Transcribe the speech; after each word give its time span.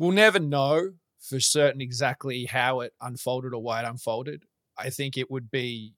We'll 0.00 0.12
never 0.12 0.38
know 0.38 0.92
for 1.20 1.40
certain 1.40 1.82
exactly 1.82 2.46
how 2.46 2.80
it 2.80 2.94
unfolded 3.02 3.52
or 3.52 3.62
why 3.62 3.82
it 3.82 3.86
unfolded. 3.86 4.44
I 4.78 4.88
think 4.88 5.18
it 5.18 5.30
would 5.30 5.50
be, 5.50 5.92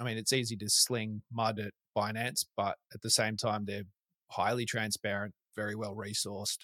I 0.00 0.04
mean, 0.04 0.16
it's 0.16 0.32
easy 0.32 0.56
to 0.58 0.68
sling 0.68 1.22
mud 1.32 1.58
at 1.58 1.72
Binance, 1.98 2.44
but 2.56 2.76
at 2.94 3.02
the 3.02 3.10
same 3.10 3.36
time, 3.36 3.64
they're 3.64 3.82
highly 4.30 4.64
transparent, 4.64 5.34
very 5.56 5.74
well 5.74 5.96
resourced, 5.96 6.58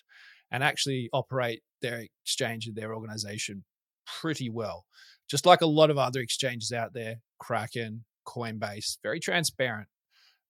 and 0.53 0.63
actually 0.63 1.11
operate 1.13 1.63
their 1.83 2.07
exchange 2.23 2.69
and 2.69 2.77
their 2.77 2.95
organization 2.95 3.65
pretty 4.07 4.49
well. 4.49 4.85
Just 5.29 5.47
like 5.47 5.63
a 5.63 5.67
lot 5.67 5.91
of 5.91 5.99
other 5.99 6.21
exchanges 6.21 6.71
out 6.71 6.95
there, 6.95 7.17
Kraken, 7.41 8.05
Coinbase, 8.25 8.99
very 9.03 9.19
transparent. 9.19 9.89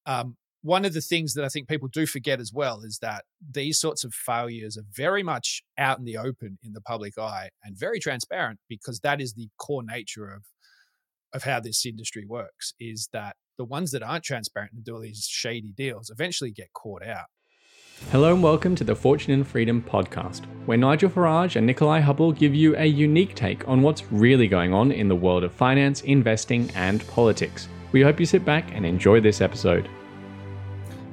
Um, 0.04 0.36
one 0.62 0.84
of 0.84 0.93
the 0.93 1.00
things 1.00 1.34
that 1.34 1.45
I 1.45 1.48
think 1.48 1.68
people 1.68 1.88
do 1.88 2.06
forget 2.06 2.41
as 2.41 2.52
well 2.52 2.82
is 2.82 2.98
that 3.00 3.24
these 3.50 3.80
sorts 3.80 4.04
of 4.04 4.12
failures 4.12 4.77
are 4.77 4.84
very 4.92 5.23
much 5.23 5.62
out 5.79 5.98
in 5.98 6.04
the 6.04 6.16
open 6.16 6.59
in 6.62 6.73
the 6.73 6.80
public 6.80 7.16
eye 7.16 7.50
and 7.62 7.79
very 7.79 8.00
transparent 8.00 8.59
because 8.69 9.00
that 9.00 9.20
is 9.20 9.34
the 9.34 9.48
core 9.59 9.84
nature 9.84 10.33
of 10.33 10.45
of 11.34 11.45
how 11.45 11.60
this 11.60 11.84
industry 11.84 12.24
works 12.27 12.73
is 12.80 13.09
that 13.12 13.36
the 13.59 13.64
ones 13.64 13.91
that 13.91 14.02
aren't 14.02 14.24
transparent 14.24 14.73
and 14.73 14.84
do 14.84 14.95
all 14.95 15.00
these 15.00 15.27
shady 15.28 15.73
deals 15.77 16.10
eventually 16.10 16.50
get 16.50 16.72
caught 16.72 17.06
out. 17.06 17.27
Hello 18.11 18.33
and 18.33 18.42
welcome 18.42 18.75
to 18.77 18.84
the 18.84 18.95
Fortune 18.95 19.33
and 19.33 19.47
Freedom 19.47 19.83
podcast, 19.83 20.47
where 20.64 20.78
Nigel 20.78 21.11
Farage 21.11 21.56
and 21.56 21.69
Nickolai 21.69 22.00
Hubble 22.00 22.33
give 22.33 22.55
you 22.55 22.75
a 22.77 22.86
unique 22.86 23.34
take 23.34 23.66
on 23.69 23.83
what's 23.83 24.11
really 24.11 24.48
going 24.48 24.72
on 24.72 24.92
in 24.92 25.09
the 25.09 25.16
world 25.16 25.45
of 25.45 25.52
finance, 25.52 26.00
investing, 26.02 26.70
and 26.77 27.06
politics. 27.09 27.69
We 27.92 28.02
hope 28.02 28.20
you 28.20 28.27
sit 28.27 28.45
back 28.45 28.72
and 28.72 28.86
enjoy 28.86 29.20
this 29.20 29.41
episode. 29.41 29.91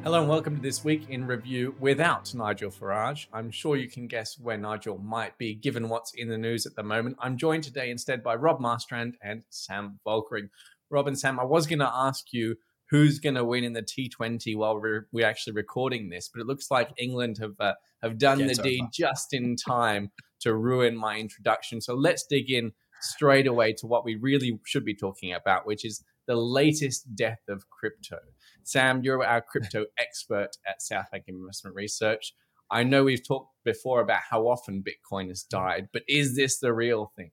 Hello 0.05 0.19
and 0.19 0.29
welcome 0.29 0.55
to 0.55 0.61
this 0.61 0.83
week 0.83 1.09
in 1.09 1.25
review 1.25 1.73
without 1.79 2.31
Nigel 2.35 2.69
Farage. 2.69 3.25
I'm 3.33 3.49
sure 3.49 3.75
you 3.75 3.89
can 3.89 4.05
guess 4.05 4.37
where 4.37 4.55
Nigel 4.55 4.99
might 4.99 5.35
be 5.39 5.55
given 5.55 5.89
what's 5.89 6.13
in 6.13 6.29
the 6.29 6.37
news 6.37 6.67
at 6.67 6.75
the 6.75 6.83
moment. 6.83 7.17
I'm 7.19 7.37
joined 7.37 7.63
today 7.63 7.89
instead 7.89 8.21
by 8.21 8.35
Rob 8.35 8.59
Marstrand 8.59 9.13
and 9.23 9.41
Sam 9.49 9.99
Volkering. 10.05 10.49
Rob 10.91 11.07
and 11.07 11.17
Sam, 11.17 11.39
I 11.39 11.43
was 11.43 11.65
going 11.65 11.79
to 11.79 11.91
ask 11.91 12.25
you 12.31 12.55
who's 12.91 13.17
going 13.17 13.33
to 13.33 13.43
win 13.43 13.63
in 13.63 13.73
the 13.73 13.81
T20 13.81 14.55
while 14.55 14.79
we're, 14.79 15.07
we're 15.11 15.25
actually 15.25 15.53
recording 15.53 16.11
this, 16.11 16.29
but 16.31 16.39
it 16.39 16.45
looks 16.45 16.69
like 16.69 16.91
England 16.99 17.39
have 17.39 17.59
uh, 17.59 17.73
have 18.03 18.19
done 18.19 18.37
Get 18.37 18.57
the 18.57 18.61
over. 18.61 18.69
deed 18.69 18.83
just 18.93 19.33
in 19.33 19.55
time 19.55 20.11
to 20.41 20.53
ruin 20.53 20.95
my 20.95 21.17
introduction. 21.17 21.81
So 21.81 21.95
let's 21.95 22.27
dig 22.27 22.51
in 22.51 22.73
straight 23.01 23.47
away 23.47 23.73
to 23.73 23.87
what 23.87 24.05
we 24.05 24.17
really 24.17 24.59
should 24.65 24.85
be 24.85 24.93
talking 24.93 25.33
about, 25.33 25.65
which 25.65 25.83
is 25.83 26.03
the 26.27 26.35
latest 26.35 27.15
death 27.15 27.41
of 27.49 27.67
crypto. 27.71 28.19
Sam, 28.65 29.03
you're 29.03 29.23
our 29.23 29.41
crypto 29.41 29.85
expert 29.99 30.57
at 30.67 30.81
South 30.81 31.05
Southbank 31.13 31.25
Investment 31.27 31.75
Research. 31.75 32.33
I 32.71 32.83
know 32.83 33.03
we've 33.03 33.25
talked 33.25 33.51
before 33.63 34.01
about 34.01 34.21
how 34.27 34.47
often 34.47 34.83
Bitcoin 34.83 35.27
has 35.29 35.43
died, 35.43 35.89
but 35.93 36.01
is 36.07 36.35
this 36.35 36.57
the 36.57 36.73
real 36.73 37.11
thing? 37.15 37.29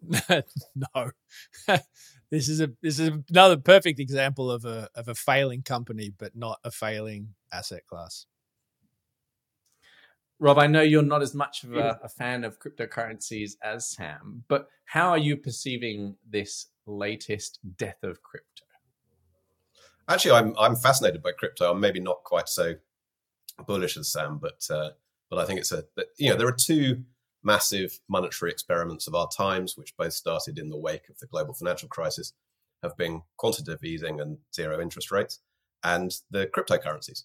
no. 0.94 1.10
this 2.30 2.48
is 2.48 2.60
a 2.60 2.70
this 2.82 3.00
is 3.00 3.10
another 3.28 3.56
perfect 3.56 3.98
example 3.98 4.48
of 4.48 4.64
a 4.64 4.88
of 4.94 5.08
a 5.08 5.14
failing 5.16 5.62
company, 5.62 6.12
but 6.16 6.36
not 6.36 6.60
a 6.62 6.70
failing 6.70 7.34
asset 7.52 7.84
class. 7.88 8.26
Rob, 10.38 10.56
I 10.60 10.68
know 10.68 10.82
you're 10.82 11.02
not 11.02 11.20
as 11.20 11.34
much 11.34 11.64
of 11.64 11.74
a, 11.74 11.98
a 12.00 12.08
fan 12.08 12.44
of 12.44 12.60
cryptocurrencies 12.60 13.54
as 13.60 13.90
Sam, 13.90 14.44
but 14.46 14.68
how 14.84 15.08
are 15.08 15.18
you 15.18 15.36
perceiving 15.36 16.14
this 16.30 16.66
latest 16.86 17.58
death 17.76 18.04
of 18.04 18.22
crypto? 18.22 18.67
Actually, 20.08 20.32
I'm 20.32 20.54
I'm 20.58 20.76
fascinated 20.76 21.22
by 21.22 21.32
crypto. 21.32 21.70
I'm 21.70 21.80
maybe 21.80 22.00
not 22.00 22.24
quite 22.24 22.48
so 22.48 22.74
bullish 23.66 23.96
as 23.96 24.10
Sam, 24.10 24.38
but 24.38 24.66
uh, 24.70 24.90
but 25.30 25.38
I 25.38 25.44
think 25.44 25.60
it's 25.60 25.72
a 25.72 25.84
you 26.16 26.30
know 26.30 26.36
there 26.36 26.48
are 26.48 26.56
two 26.58 27.04
massive 27.42 28.00
monetary 28.08 28.50
experiments 28.50 29.06
of 29.06 29.14
our 29.14 29.28
times, 29.28 29.76
which 29.76 29.96
both 29.96 30.12
started 30.12 30.58
in 30.58 30.70
the 30.70 30.78
wake 30.78 31.08
of 31.08 31.18
the 31.18 31.26
global 31.26 31.54
financial 31.54 31.88
crisis, 31.88 32.32
have 32.82 32.96
been 32.96 33.22
quantitative 33.36 33.84
easing 33.84 34.20
and 34.20 34.38
zero 34.54 34.80
interest 34.80 35.10
rates, 35.10 35.40
and 35.84 36.12
the 36.30 36.46
cryptocurrencies. 36.46 37.24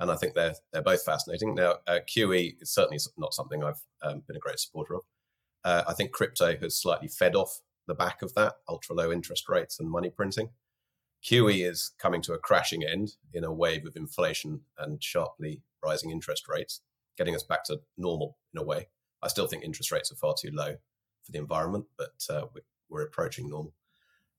And 0.00 0.10
I 0.10 0.16
think 0.16 0.34
they're 0.34 0.54
they're 0.72 0.82
both 0.82 1.04
fascinating. 1.04 1.54
Now, 1.54 1.76
uh, 1.86 2.00
QE 2.08 2.56
is 2.60 2.74
certainly 2.74 2.98
not 3.16 3.32
something 3.32 3.62
I've 3.62 3.82
um, 4.02 4.22
been 4.26 4.36
a 4.36 4.40
great 4.40 4.58
supporter 4.58 4.96
of. 4.96 5.02
Uh, 5.64 5.84
I 5.86 5.94
think 5.94 6.10
crypto 6.10 6.56
has 6.56 6.76
slightly 6.76 7.08
fed 7.08 7.36
off 7.36 7.60
the 7.86 7.94
back 7.94 8.22
of 8.22 8.34
that 8.34 8.54
ultra 8.68 8.96
low 8.96 9.12
interest 9.12 9.48
rates 9.48 9.78
and 9.78 9.88
money 9.88 10.10
printing. 10.10 10.48
QE 11.24 11.66
is 11.66 11.92
coming 11.98 12.20
to 12.22 12.34
a 12.34 12.38
crashing 12.38 12.84
end 12.84 13.14
in 13.32 13.44
a 13.44 13.52
wave 13.52 13.86
of 13.86 13.96
inflation 13.96 14.60
and 14.78 15.02
sharply 15.02 15.62
rising 15.82 16.10
interest 16.10 16.48
rates, 16.48 16.82
getting 17.16 17.34
us 17.34 17.42
back 17.42 17.64
to 17.64 17.80
normal 17.96 18.36
in 18.52 18.60
a 18.60 18.64
way. 18.64 18.88
I 19.22 19.28
still 19.28 19.46
think 19.46 19.64
interest 19.64 19.90
rates 19.90 20.12
are 20.12 20.16
far 20.16 20.34
too 20.38 20.50
low 20.52 20.76
for 21.22 21.32
the 21.32 21.38
environment, 21.38 21.86
but 21.96 22.26
uh, 22.28 22.46
we're 22.90 23.02
approaching 23.02 23.48
normal. 23.48 23.72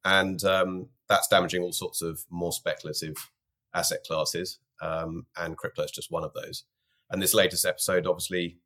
And 0.04 0.44
um, 0.44 0.90
that's 1.10 1.28
damaging 1.28 1.64
all 1.64 1.72
sorts 1.72 2.04
of 2.04 2.24
more 2.30 2.52
speculative 2.52 3.32
asset 3.74 4.04
classes. 4.06 4.60
Um, 4.80 5.26
and 5.36 5.58
crypto 5.58 5.84
is 5.84 5.92
just 5.92 6.12
one 6.12 6.24
of 6.24 6.34
those. 6.34 6.66
And 7.10 7.22
this 7.22 7.34
latest 7.34 7.66
episode, 7.66 8.06
obviously, 8.06 8.60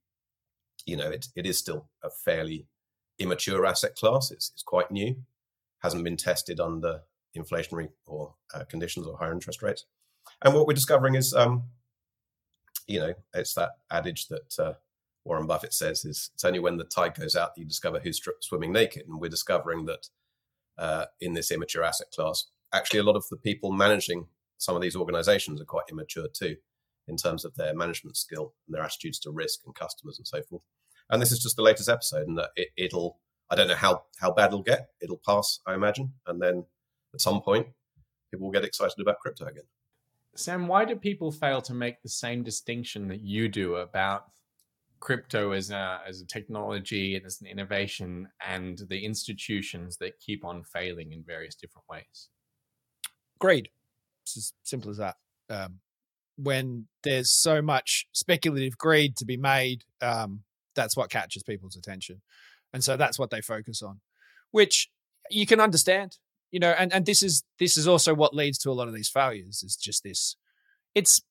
you 0.85 0.97
know, 0.97 1.09
it, 1.09 1.27
it 1.35 1.45
is 1.45 1.57
still 1.57 1.87
a 2.03 2.09
fairly 2.09 2.67
immature 3.17 3.65
asset 3.65 3.95
class. 3.95 4.31
It's, 4.31 4.51
it's 4.53 4.63
quite 4.63 4.91
new, 4.91 5.15
hasn't 5.79 6.03
been 6.03 6.17
tested 6.17 6.59
under 6.59 7.01
inflationary 7.43 7.89
or 8.05 8.35
uh, 8.53 8.63
conditions 8.65 9.07
or 9.07 9.17
higher 9.17 9.33
interest 9.33 9.61
rates. 9.61 9.85
And 10.41 10.53
what 10.53 10.67
we're 10.67 10.73
discovering 10.73 11.15
is, 11.15 11.33
um, 11.33 11.63
you 12.87 12.99
know, 12.99 13.13
it's 13.33 13.53
that 13.55 13.71
adage 13.91 14.27
that 14.27 14.59
uh, 14.59 14.73
Warren 15.25 15.47
Buffett 15.47 15.73
says 15.73 16.05
is 16.05 16.31
it's 16.33 16.43
only 16.43 16.59
when 16.59 16.77
the 16.77 16.83
tide 16.83 17.15
goes 17.15 17.35
out 17.35 17.55
that 17.55 17.61
you 17.61 17.67
discover 17.67 17.99
who's 17.99 18.21
swimming 18.41 18.71
naked. 18.71 19.03
And 19.07 19.19
we're 19.19 19.29
discovering 19.29 19.85
that 19.85 20.07
uh, 20.77 21.05
in 21.19 21.33
this 21.33 21.51
immature 21.51 21.83
asset 21.83 22.07
class, 22.15 22.45
actually 22.73 22.99
a 22.99 23.03
lot 23.03 23.15
of 23.15 23.25
the 23.29 23.37
people 23.37 23.71
managing 23.71 24.27
some 24.57 24.75
of 24.75 24.81
these 24.81 24.95
organizations 24.95 25.61
are 25.61 25.65
quite 25.65 25.85
immature 25.89 26.27
too, 26.31 26.57
in 27.07 27.17
terms 27.17 27.45
of 27.45 27.55
their 27.55 27.73
management 27.73 28.17
skill 28.17 28.53
and 28.67 28.75
their 28.75 28.83
attitudes 28.83 29.19
to 29.19 29.31
risk 29.31 29.61
and 29.65 29.75
customers 29.75 30.17
and 30.17 30.27
so 30.27 30.41
forth. 30.43 30.61
And 31.09 31.21
this 31.21 31.31
is 31.31 31.39
just 31.39 31.55
the 31.55 31.63
latest 31.63 31.89
episode, 31.89 32.27
and 32.27 32.39
it, 32.55 32.69
it'll 32.77 33.19
I 33.49 33.55
don't 33.55 33.67
know 33.67 33.75
how 33.75 34.03
how 34.19 34.31
bad 34.31 34.47
it'll 34.47 34.61
get. 34.61 34.89
It'll 35.01 35.21
pass, 35.25 35.59
I 35.65 35.73
imagine, 35.73 36.13
and 36.27 36.41
then 36.41 36.65
at 37.13 37.21
some 37.21 37.41
point, 37.41 37.67
people 38.31 38.47
will 38.47 38.53
get 38.53 38.63
excited 38.63 38.99
about 38.99 39.19
crypto 39.19 39.45
again. 39.45 39.63
Sam, 40.35 40.67
why 40.67 40.85
do 40.85 40.95
people 40.95 41.31
fail 41.31 41.61
to 41.63 41.73
make 41.73 42.01
the 42.01 42.09
same 42.09 42.43
distinction 42.43 43.07
that 43.07 43.21
you 43.21 43.49
do 43.49 43.75
about 43.75 44.25
crypto 44.99 45.51
as 45.51 45.71
a, 45.71 46.01
as 46.07 46.21
a 46.21 46.27
technology 46.27 47.15
and 47.15 47.25
as 47.25 47.41
an 47.41 47.47
innovation 47.47 48.27
and 48.45 48.81
the 48.89 49.05
institutions 49.05 49.97
that 49.97 50.19
keep 50.19 50.45
on 50.45 50.63
failing 50.63 51.11
in 51.13 51.23
various 51.23 51.55
different 51.55 51.85
ways? 51.89 52.29
Greed. 53.39 53.69
It's 54.23 54.37
as 54.37 54.53
simple 54.63 54.91
as 54.91 54.97
that. 54.97 55.15
Um, 55.49 55.79
when 56.37 56.87
there's 57.03 57.31
so 57.31 57.61
much 57.61 58.07
speculative 58.13 58.77
greed 58.77 59.15
to 59.17 59.25
be 59.25 59.37
made, 59.37 59.83
um, 60.01 60.43
that's 60.75 60.95
what 60.95 61.09
catches 61.09 61.43
people's 61.43 61.75
attention. 61.75 62.21
And 62.71 62.83
so 62.83 62.95
that's 62.95 63.17
what 63.17 63.29
they 63.29 63.41
focus 63.41 63.81
on, 63.81 63.99
which 64.51 64.89
you 65.29 65.45
can 65.45 65.59
understand 65.59 66.17
you 66.51 66.59
know 66.59 66.73
and 66.77 66.93
and 66.93 67.05
this 67.05 67.21
is 67.23 67.43
this 67.59 67.77
is 67.77 67.87
also 67.87 68.13
what 68.13 68.33
leads 68.33 68.57
to 68.57 68.69
a 68.69 68.73
lot 68.73 68.87
of 68.87 68.93
these 68.93 69.09
failures 69.09 69.63
is 69.63 69.75
just 69.75 70.03
this 70.03 70.35
it's 70.95 71.21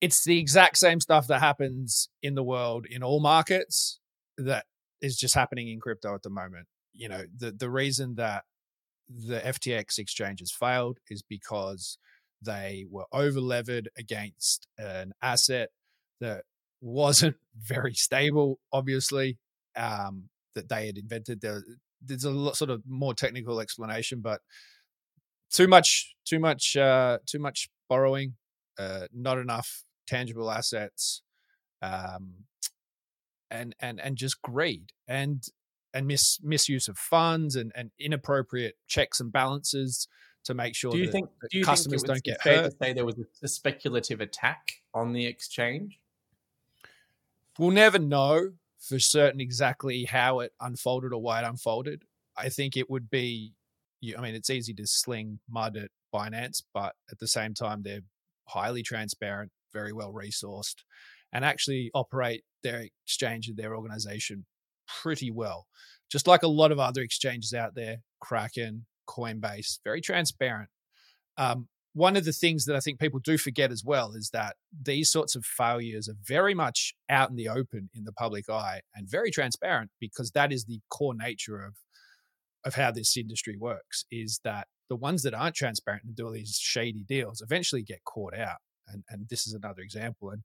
it's 0.00 0.24
the 0.24 0.38
exact 0.38 0.78
same 0.78 1.00
stuff 1.00 1.26
that 1.26 1.40
happens 1.40 2.08
in 2.22 2.34
the 2.34 2.42
world 2.42 2.86
in 2.88 3.02
all 3.02 3.20
markets 3.20 4.00
that 4.36 4.66
is 5.00 5.16
just 5.16 5.34
happening 5.34 5.68
in 5.68 5.80
crypto 5.80 6.14
at 6.14 6.22
the 6.22 6.30
moment. 6.30 6.66
You 6.92 7.08
know 7.08 7.24
the 7.36 7.52
the 7.52 7.70
reason 7.70 8.14
that 8.16 8.44
the 9.08 9.38
FTX 9.40 9.98
exchange 9.98 10.40
has 10.40 10.50
failed 10.50 10.98
is 11.10 11.22
because 11.22 11.98
they 12.42 12.86
were 12.90 13.06
over 13.12 13.40
levered 13.40 13.88
against 13.96 14.66
an 14.78 15.12
asset 15.22 15.70
that 16.20 16.42
wasn't 16.80 17.36
very 17.56 17.94
stable 17.94 18.58
obviously 18.72 19.38
um, 19.76 20.28
that 20.54 20.68
they 20.68 20.86
had 20.86 20.98
invented. 20.98 21.40
The 21.40 21.62
there's 22.06 22.24
a 22.24 22.30
lot, 22.30 22.56
sort 22.56 22.70
of 22.70 22.82
more 22.88 23.14
technical 23.14 23.60
explanation, 23.60 24.20
but 24.20 24.40
too 25.50 25.68
much, 25.68 26.14
too 26.24 26.38
much, 26.38 26.76
uh, 26.76 27.18
too 27.26 27.38
much 27.38 27.68
borrowing, 27.88 28.34
uh, 28.78 29.06
not 29.12 29.38
enough 29.38 29.84
tangible 30.06 30.50
assets, 30.50 31.22
um, 31.82 32.44
and 33.50 33.74
and 33.80 34.00
and 34.00 34.16
just 34.16 34.42
greed 34.42 34.92
and 35.06 35.44
and 35.94 36.06
mis 36.06 36.38
misuse 36.42 36.88
of 36.88 36.98
funds 36.98 37.56
and 37.56 37.72
and 37.74 37.90
inappropriate 37.98 38.74
checks 38.86 39.20
and 39.20 39.32
balances 39.32 40.08
to 40.44 40.54
make 40.54 40.74
sure 40.74 40.92
do 40.92 40.98
you 40.98 41.10
think 41.10 41.28
do 41.50 41.58
you 41.58 41.64
customers 41.64 42.02
think 42.02 42.14
don't 42.14 42.24
get 42.24 42.40
hurt. 42.40 42.70
To 42.70 42.76
say 42.80 42.92
there 42.92 43.04
was 43.04 43.16
a 43.42 43.48
speculative 43.48 44.20
attack 44.20 44.82
on 44.94 45.12
the 45.12 45.26
exchange. 45.26 45.98
We'll 47.58 47.70
never 47.70 47.98
know 47.98 48.52
for 48.80 48.98
certain 48.98 49.40
exactly 49.40 50.04
how 50.04 50.40
it 50.40 50.52
unfolded 50.60 51.12
or 51.12 51.20
why 51.20 51.40
it 51.42 51.46
unfolded. 51.46 52.02
I 52.36 52.48
think 52.48 52.76
it 52.76 52.90
would 52.90 53.10
be, 53.10 53.54
I 54.16 54.20
mean, 54.20 54.34
it's 54.34 54.50
easy 54.50 54.74
to 54.74 54.86
sling 54.86 55.40
mud 55.48 55.76
at 55.76 55.90
Binance, 56.14 56.62
but 56.74 56.94
at 57.10 57.18
the 57.18 57.28
same 57.28 57.54
time, 57.54 57.82
they're 57.82 58.02
highly 58.48 58.82
transparent, 58.82 59.50
very 59.72 59.92
well 59.92 60.12
resourced, 60.12 60.84
and 61.32 61.44
actually 61.44 61.90
operate 61.94 62.44
their 62.62 62.86
exchange 63.04 63.48
and 63.48 63.56
their 63.56 63.74
organization 63.74 64.44
pretty 65.02 65.30
well. 65.30 65.66
Just 66.10 66.26
like 66.26 66.42
a 66.42 66.48
lot 66.48 66.72
of 66.72 66.78
other 66.78 67.02
exchanges 67.02 67.52
out 67.52 67.74
there, 67.74 67.98
Kraken, 68.20 68.86
Coinbase, 69.08 69.80
very 69.84 70.00
transparent. 70.00 70.68
Um, 71.36 71.68
one 71.96 72.14
of 72.14 72.26
the 72.26 72.32
things 72.32 72.66
that 72.66 72.76
I 72.76 72.80
think 72.80 73.00
people 73.00 73.20
do 73.20 73.38
forget 73.38 73.72
as 73.72 73.82
well 73.82 74.12
is 74.12 74.28
that 74.34 74.56
these 74.82 75.10
sorts 75.10 75.34
of 75.34 75.46
failures 75.46 76.10
are 76.10 76.16
very 76.22 76.52
much 76.52 76.94
out 77.08 77.30
in 77.30 77.36
the 77.36 77.48
open 77.48 77.88
in 77.94 78.04
the 78.04 78.12
public 78.12 78.50
eye 78.50 78.82
and 78.94 79.08
very 79.08 79.30
transparent 79.30 79.90
because 79.98 80.30
that 80.32 80.52
is 80.52 80.66
the 80.66 80.80
core 80.90 81.14
nature 81.14 81.64
of 81.64 81.76
of 82.66 82.74
how 82.74 82.90
this 82.90 83.16
industry 83.16 83.56
works 83.58 84.04
is 84.10 84.40
that 84.44 84.66
the 84.90 84.96
ones 84.96 85.22
that 85.22 85.32
aren't 85.32 85.54
transparent 85.54 86.04
and 86.04 86.14
do 86.14 86.26
all 86.26 86.32
these 86.32 86.58
shady 86.60 87.02
deals 87.08 87.40
eventually 87.40 87.82
get 87.82 88.04
caught 88.04 88.36
out. 88.36 88.58
And 88.88 89.02
and 89.08 89.26
this 89.30 89.46
is 89.46 89.54
another 89.54 89.80
example. 89.80 90.28
And 90.28 90.42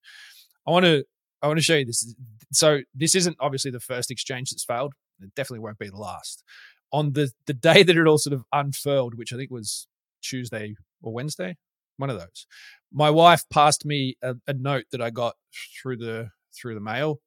I 0.66 0.72
want 0.72 0.86
to 0.86 1.04
I 1.42 1.48
want 1.48 1.58
to 1.58 1.64
show 1.64 1.76
you 1.76 1.86
this. 1.86 2.16
So 2.54 2.80
this 2.96 3.14
isn't 3.14 3.36
obviously 3.42 3.72
the 3.72 3.82
first 3.82 4.10
exchange 4.10 4.52
that's 4.52 4.64
failed. 4.64 4.94
It 5.20 5.36
definitely 5.36 5.66
won't 5.66 5.80
be 5.80 5.90
the 5.90 5.98
last. 5.98 6.46
On 6.94 7.12
the 7.12 7.32
the 7.46 7.54
day 7.54 7.84
that 7.84 7.98
it 7.98 8.08
all 8.08 8.18
sort 8.18 8.36
of 8.36 8.46
unfurled 8.54 9.16
which 9.16 9.34
I 9.34 9.36
think 9.36 9.52
was 9.52 9.88
Tuesday 10.22 10.76
or 11.02 11.14
Wednesday, 11.14 11.58
one 11.98 12.10
of 12.10 12.20
those. 12.20 12.46
My 12.92 13.10
wife 13.10 13.44
passed 13.50 13.86
me 13.86 14.16
a, 14.22 14.36
a 14.48 14.54
note 14.54 14.86
that 14.92 15.02
I 15.02 15.10
got 15.10 15.36
through 15.82 15.98
the 15.98 16.30
through 16.54 16.76
the 16.76 16.82
mail. 16.82 17.22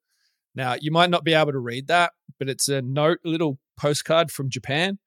Now 0.53 0.75
you 0.79 0.91
might 0.91 1.09
not 1.09 1.23
be 1.23 1.33
able 1.33 1.51
to 1.51 1.59
read 1.59 1.87
that, 1.87 2.13
but 2.39 2.49
it's 2.49 2.69
a 2.69 2.81
note, 2.81 3.19
a 3.25 3.29
little 3.29 3.59
postcard 3.77 4.31
from 4.31 4.49
Japan, 4.49 4.99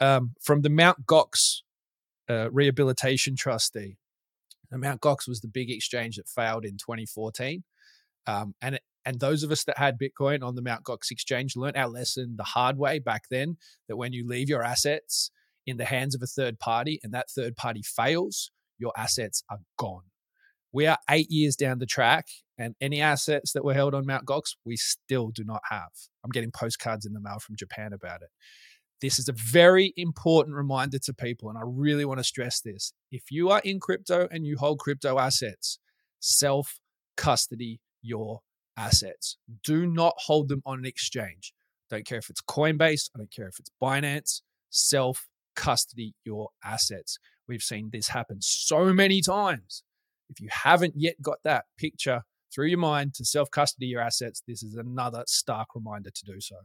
um, 0.00 0.34
from 0.40 0.62
the 0.62 0.70
Mount 0.70 1.06
Gox 1.06 1.62
uh, 2.28 2.50
Rehabilitation 2.50 3.36
Trustee. 3.36 3.96
And 4.70 4.80
Mount 4.80 5.00
Gox 5.00 5.28
was 5.28 5.40
the 5.40 5.48
big 5.48 5.70
exchange 5.70 6.16
that 6.16 6.28
failed 6.28 6.64
in 6.64 6.78
2014, 6.78 7.64
um, 8.26 8.54
and 8.60 8.76
it, 8.76 8.82
and 9.04 9.20
those 9.20 9.42
of 9.42 9.50
us 9.50 9.64
that 9.64 9.78
had 9.78 9.98
Bitcoin 9.98 10.42
on 10.42 10.54
the 10.54 10.62
Mount 10.62 10.84
Gox 10.84 11.10
exchange 11.10 11.56
learned 11.56 11.76
our 11.76 11.88
lesson 11.88 12.36
the 12.36 12.44
hard 12.44 12.78
way 12.78 12.98
back 12.98 13.24
then. 13.30 13.56
That 13.88 13.96
when 13.96 14.12
you 14.12 14.26
leave 14.26 14.48
your 14.48 14.62
assets 14.62 15.30
in 15.66 15.76
the 15.76 15.84
hands 15.84 16.14
of 16.14 16.22
a 16.22 16.26
third 16.26 16.58
party 16.58 17.00
and 17.02 17.12
that 17.12 17.30
third 17.30 17.56
party 17.56 17.82
fails, 17.82 18.50
your 18.78 18.92
assets 18.96 19.42
are 19.50 19.58
gone. 19.78 20.04
We 20.72 20.86
are 20.86 20.98
eight 21.08 21.30
years 21.30 21.54
down 21.54 21.78
the 21.78 21.86
track, 21.86 22.26
and 22.58 22.74
any 22.80 23.00
assets 23.00 23.52
that 23.52 23.64
were 23.64 23.74
held 23.74 23.94
on 23.94 24.06
Mount 24.06 24.26
Gox, 24.26 24.56
we 24.64 24.76
still 24.76 25.28
do 25.28 25.44
not 25.44 25.62
have. 25.70 25.90
I'm 26.24 26.30
getting 26.30 26.50
postcards 26.50 27.06
in 27.06 27.12
the 27.12 27.20
mail 27.20 27.38
from 27.40 27.56
Japan 27.56 27.92
about 27.92 28.22
it. 28.22 28.28
This 29.00 29.18
is 29.18 29.28
a 29.28 29.32
very 29.32 29.92
important 29.96 30.56
reminder 30.56 30.98
to 30.98 31.14
people, 31.14 31.48
and 31.48 31.58
I 31.58 31.62
really 31.64 32.04
want 32.04 32.18
to 32.18 32.24
stress 32.24 32.60
this. 32.60 32.92
If 33.12 33.30
you 33.30 33.50
are 33.50 33.60
in 33.64 33.78
crypto 33.78 34.26
and 34.30 34.44
you 34.44 34.56
hold 34.56 34.80
crypto 34.80 35.18
assets, 35.18 35.78
self 36.20 36.80
custody 37.16 37.80
your 38.02 38.40
assets. 38.76 39.36
Do 39.62 39.86
not 39.86 40.14
hold 40.16 40.48
them 40.48 40.62
on 40.66 40.80
an 40.80 40.86
exchange. 40.86 41.52
Don't 41.90 42.04
care 42.04 42.18
if 42.18 42.30
it's 42.30 42.42
Coinbase, 42.42 43.10
I 43.14 43.18
don't 43.18 43.32
care 43.32 43.48
if 43.48 43.58
it's 43.58 43.70
Binance, 43.82 44.42
self 44.70 45.28
custody 45.54 46.14
your 46.24 46.50
assets. 46.64 47.18
We've 47.48 47.62
seen 47.62 47.90
this 47.92 48.08
happen 48.08 48.38
so 48.40 48.92
many 48.92 49.20
times. 49.20 49.82
If 50.30 50.40
you 50.40 50.48
haven't 50.50 50.94
yet 50.96 51.20
got 51.20 51.38
that 51.44 51.66
picture 51.78 52.22
through 52.52 52.66
your 52.66 52.78
mind 52.78 53.14
to 53.14 53.24
self 53.24 53.50
custody 53.50 53.86
your 53.86 54.00
assets, 54.00 54.42
this 54.46 54.62
is 54.62 54.74
another 54.74 55.24
stark 55.26 55.74
reminder 55.74 56.10
to 56.10 56.24
do 56.24 56.40
so. 56.40 56.56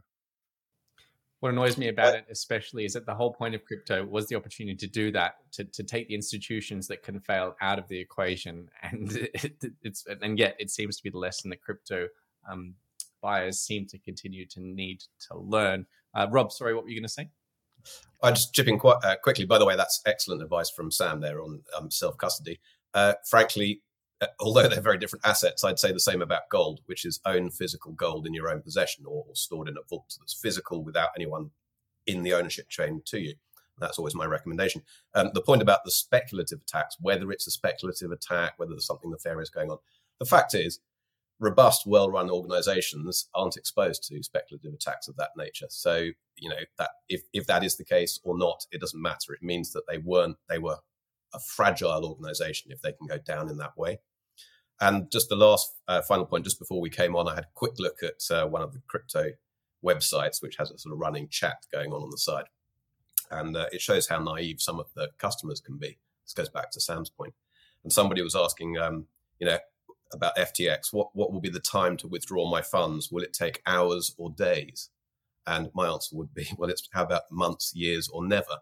What 1.40 1.52
annoys 1.52 1.78
me 1.78 1.88
about 1.88 2.14
it, 2.14 2.26
especially, 2.30 2.84
is 2.84 2.92
that 2.92 3.06
the 3.06 3.14
whole 3.14 3.32
point 3.32 3.54
of 3.54 3.64
crypto 3.64 4.04
was 4.04 4.28
the 4.28 4.36
opportunity 4.36 4.76
to 4.76 4.86
do 4.86 5.10
that, 5.12 5.36
to, 5.52 5.64
to 5.64 5.82
take 5.82 6.08
the 6.08 6.14
institutions 6.14 6.86
that 6.88 7.02
can 7.02 7.18
fail 7.18 7.56
out 7.62 7.78
of 7.78 7.88
the 7.88 7.98
equation, 7.98 8.68
and 8.82 9.12
it, 9.34 9.54
it's 9.82 10.04
and 10.20 10.38
yet 10.38 10.54
it 10.58 10.70
seems 10.70 10.98
to 10.98 11.02
be 11.02 11.10
the 11.10 11.18
lesson 11.18 11.48
that 11.50 11.62
crypto 11.62 12.08
um, 12.50 12.74
buyers 13.22 13.58
seem 13.58 13.86
to 13.86 13.98
continue 13.98 14.46
to 14.46 14.60
need 14.60 15.02
to 15.28 15.38
learn. 15.38 15.86
Uh, 16.14 16.26
Rob, 16.30 16.52
sorry, 16.52 16.74
what 16.74 16.84
were 16.84 16.90
you 16.90 16.96
going 16.96 17.08
to 17.08 17.08
say? 17.08 17.28
I 18.22 18.30
just 18.30 18.54
chip 18.54 18.68
in 18.68 18.78
quite 18.78 19.02
uh, 19.02 19.16
quickly. 19.16 19.46
By 19.46 19.58
the 19.58 19.66
way, 19.66 19.76
that's 19.76 20.02
excellent 20.06 20.42
advice 20.42 20.70
from 20.70 20.90
Sam 20.90 21.20
there 21.20 21.42
on 21.42 21.62
um, 21.76 21.90
self 21.90 22.16
custody. 22.18 22.60
Uh, 22.92 23.14
frankly, 23.24 23.82
uh, 24.20 24.26
although 24.40 24.68
they're 24.68 24.80
very 24.80 24.98
different 24.98 25.26
assets, 25.26 25.64
I'd 25.64 25.78
say 25.78 25.92
the 25.92 26.00
same 26.00 26.22
about 26.22 26.48
gold, 26.50 26.80
which 26.86 27.04
is 27.04 27.20
own 27.24 27.50
physical 27.50 27.92
gold 27.92 28.26
in 28.26 28.34
your 28.34 28.50
own 28.50 28.62
possession 28.62 29.04
or, 29.06 29.24
or 29.26 29.34
stored 29.34 29.68
in 29.68 29.76
a 29.76 29.88
vault 29.88 30.16
that's 30.18 30.34
physical 30.34 30.82
without 30.84 31.10
anyone 31.16 31.50
in 32.06 32.22
the 32.22 32.34
ownership 32.34 32.68
chain 32.68 33.02
to 33.06 33.18
you. 33.20 33.34
That's 33.78 33.98
always 33.98 34.14
my 34.14 34.26
recommendation. 34.26 34.82
Um, 35.14 35.30
the 35.32 35.40
point 35.40 35.62
about 35.62 35.84
the 35.84 35.90
speculative 35.90 36.60
attacks, 36.60 36.96
whether 37.00 37.32
it's 37.32 37.46
a 37.46 37.50
speculative 37.50 38.10
attack, 38.10 38.54
whether 38.58 38.72
there's 38.72 38.86
something 38.86 39.10
nefarious 39.10 39.48
going 39.48 39.70
on, 39.70 39.78
the 40.18 40.26
fact 40.26 40.54
is 40.54 40.80
robust, 41.40 41.86
well-run 41.86 42.30
organizations 42.30 43.28
aren't 43.34 43.56
exposed 43.56 44.06
to 44.06 44.22
speculative 44.22 44.74
attacks 44.74 45.08
of 45.08 45.16
that 45.16 45.30
nature. 45.36 45.66
So, 45.70 46.10
you 46.36 46.48
know, 46.50 46.62
that 46.78 46.90
if, 47.08 47.22
if 47.32 47.46
that 47.46 47.64
is 47.64 47.76
the 47.76 47.84
case 47.84 48.20
or 48.22 48.38
not, 48.38 48.66
it 48.70 48.80
doesn't 48.80 49.00
matter. 49.00 49.32
It 49.32 49.42
means 49.42 49.72
that 49.72 49.84
they 49.88 49.98
weren't, 49.98 50.36
they 50.48 50.58
were 50.58 50.76
a 51.32 51.40
fragile 51.40 52.04
organization 52.04 52.70
if 52.70 52.82
they 52.82 52.92
can 52.92 53.06
go 53.06 53.18
down 53.18 53.48
in 53.48 53.56
that 53.56 53.76
way. 53.76 54.00
And 54.80 55.10
just 55.10 55.28
the 55.28 55.36
last 55.36 55.74
uh, 55.88 56.02
final 56.02 56.26
point, 56.26 56.44
just 56.44 56.58
before 56.58 56.80
we 56.80 56.90
came 56.90 57.16
on, 57.16 57.28
I 57.28 57.34
had 57.34 57.44
a 57.44 57.54
quick 57.54 57.78
look 57.78 57.98
at 58.02 58.34
uh, 58.34 58.46
one 58.46 58.62
of 58.62 58.72
the 58.72 58.80
crypto 58.86 59.30
websites, 59.84 60.42
which 60.42 60.56
has 60.56 60.70
a 60.70 60.78
sort 60.78 60.92
of 60.92 60.98
running 60.98 61.28
chat 61.28 61.66
going 61.72 61.92
on 61.92 62.02
on 62.02 62.10
the 62.10 62.18
side. 62.18 62.46
And 63.30 63.56
uh, 63.56 63.66
it 63.72 63.80
shows 63.80 64.08
how 64.08 64.18
naive 64.18 64.60
some 64.60 64.80
of 64.80 64.86
the 64.94 65.08
customers 65.18 65.60
can 65.60 65.78
be. 65.78 65.98
This 66.24 66.34
goes 66.34 66.48
back 66.48 66.70
to 66.72 66.80
Sam's 66.80 67.10
point. 67.10 67.34
And 67.84 67.92
somebody 67.92 68.22
was 68.22 68.34
asking, 68.34 68.76
um, 68.78 69.06
you 69.38 69.46
know, 69.46 69.58
about 70.12 70.36
FTX. 70.36 70.92
What 70.92 71.14
what 71.14 71.32
will 71.32 71.40
be 71.40 71.50
the 71.50 71.60
time 71.60 71.96
to 71.98 72.08
withdraw 72.08 72.50
my 72.50 72.62
funds? 72.62 73.10
Will 73.10 73.22
it 73.22 73.32
take 73.32 73.62
hours 73.66 74.14
or 74.18 74.30
days? 74.30 74.90
And 75.46 75.70
my 75.74 75.88
answer 75.88 76.16
would 76.16 76.34
be, 76.34 76.48
well, 76.56 76.70
it's 76.70 76.88
how 76.92 77.04
about 77.04 77.22
months, 77.30 77.72
years, 77.74 78.08
or 78.08 78.26
never? 78.26 78.58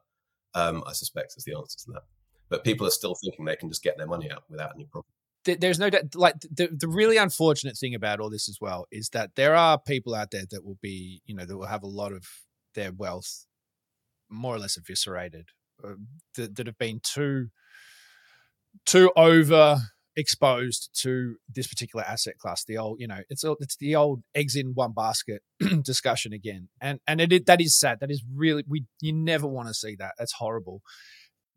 Um, 0.55 0.83
I 0.87 0.93
suspect 0.93 1.35
is 1.37 1.45
the 1.45 1.57
answer 1.57 1.79
to 1.85 1.93
that. 1.93 2.03
But 2.49 2.65
people 2.65 2.87
are 2.87 2.91
still 2.91 3.15
thinking 3.15 3.45
they 3.45 3.57
can 3.57 3.69
just 3.69 3.83
get 3.83 3.99
their 3.99 4.07
money 4.07 4.31
out 4.31 4.45
without 4.49 4.73
any 4.75 4.87
problem. 4.87 5.05
There's 5.45 5.79
no 5.79 5.89
doubt. 5.89 6.15
Like 6.15 6.35
the 6.41 6.69
the 6.77 6.89
really 6.89 7.17
unfortunate 7.17 7.77
thing 7.79 7.95
about 7.95 8.21
all 8.21 8.31
this 8.31 8.49
as 8.49 8.59
well 8.61 8.87
is 8.91 9.11
that 9.11 9.31
there 9.37 9.55
are 9.55 9.79
people 9.79 10.15
out 10.15 10.31
there 10.31 10.45
that 10.51 10.65
will 10.65 10.79
be, 10.83 11.23
you 11.25 11.35
know, 11.35 11.47
that 11.47 11.57
will 11.57 11.67
have 11.67 11.83
a 11.83 11.89
lot 11.89 12.13
of 12.13 12.25
their 12.75 12.93
wealth 12.93 13.47
more 14.31 14.55
or 14.55 14.59
less 14.59 14.77
eviscerated, 14.77 15.49
uh, 15.83 15.95
that, 16.37 16.57
that 16.57 16.67
have 16.67 16.79
been 16.79 17.01
too 17.03 17.49
too 18.85 19.11
over 19.17 19.81
exposed 20.19 20.91
to 21.03 21.37
this 21.49 21.69
particular 21.69 22.05
asset 22.05 22.39
class. 22.39 22.65
The 22.65 22.77
old, 22.77 23.01
you 23.01 23.07
know, 23.07 23.21
it's 23.31 23.45
it's 23.45 23.77
the 23.77 23.95
old 23.95 24.23
eggs 24.35 24.57
in 24.57 24.73
one 24.75 24.93
basket 24.93 25.43
discussion 25.83 26.33
again, 26.33 26.69
and 26.81 26.99
and 27.07 27.21
it 27.21 27.47
that 27.47 27.61
is 27.61 27.79
sad. 27.79 28.01
That 28.01 28.11
is 28.11 28.23
really 28.35 28.65
we 28.69 28.85
you 29.01 29.13
never 29.13 29.47
want 29.47 29.69
to 29.69 29.75
see 29.75 29.95
that. 29.97 30.15
That's 30.19 30.35
horrible. 30.35 30.83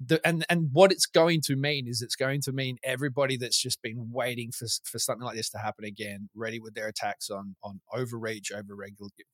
The, 0.04 0.20
and 0.26 0.46
and 0.48 0.70
what 0.72 0.92
it's 0.92 1.08
going 1.08 1.42
to 1.46 1.56
mean 1.56 1.88
is 1.88 2.02
it's 2.02 2.16
going 2.16 2.42
to 2.42 2.52
mean 2.52 2.78
everybody 2.84 3.36
that's 3.36 3.60
just 3.60 3.82
been 3.82 4.10
waiting 4.12 4.52
for 4.52 4.68
for 4.84 5.00
something 5.00 5.26
like 5.26 5.36
this 5.36 5.50
to 5.50 5.58
happen 5.58 5.84
again, 5.84 6.30
ready 6.36 6.60
with 6.60 6.76
their 6.76 6.88
attacks 6.88 7.30
on 7.32 7.56
on 7.64 7.82
overreach, 7.92 8.52
over 8.52 8.76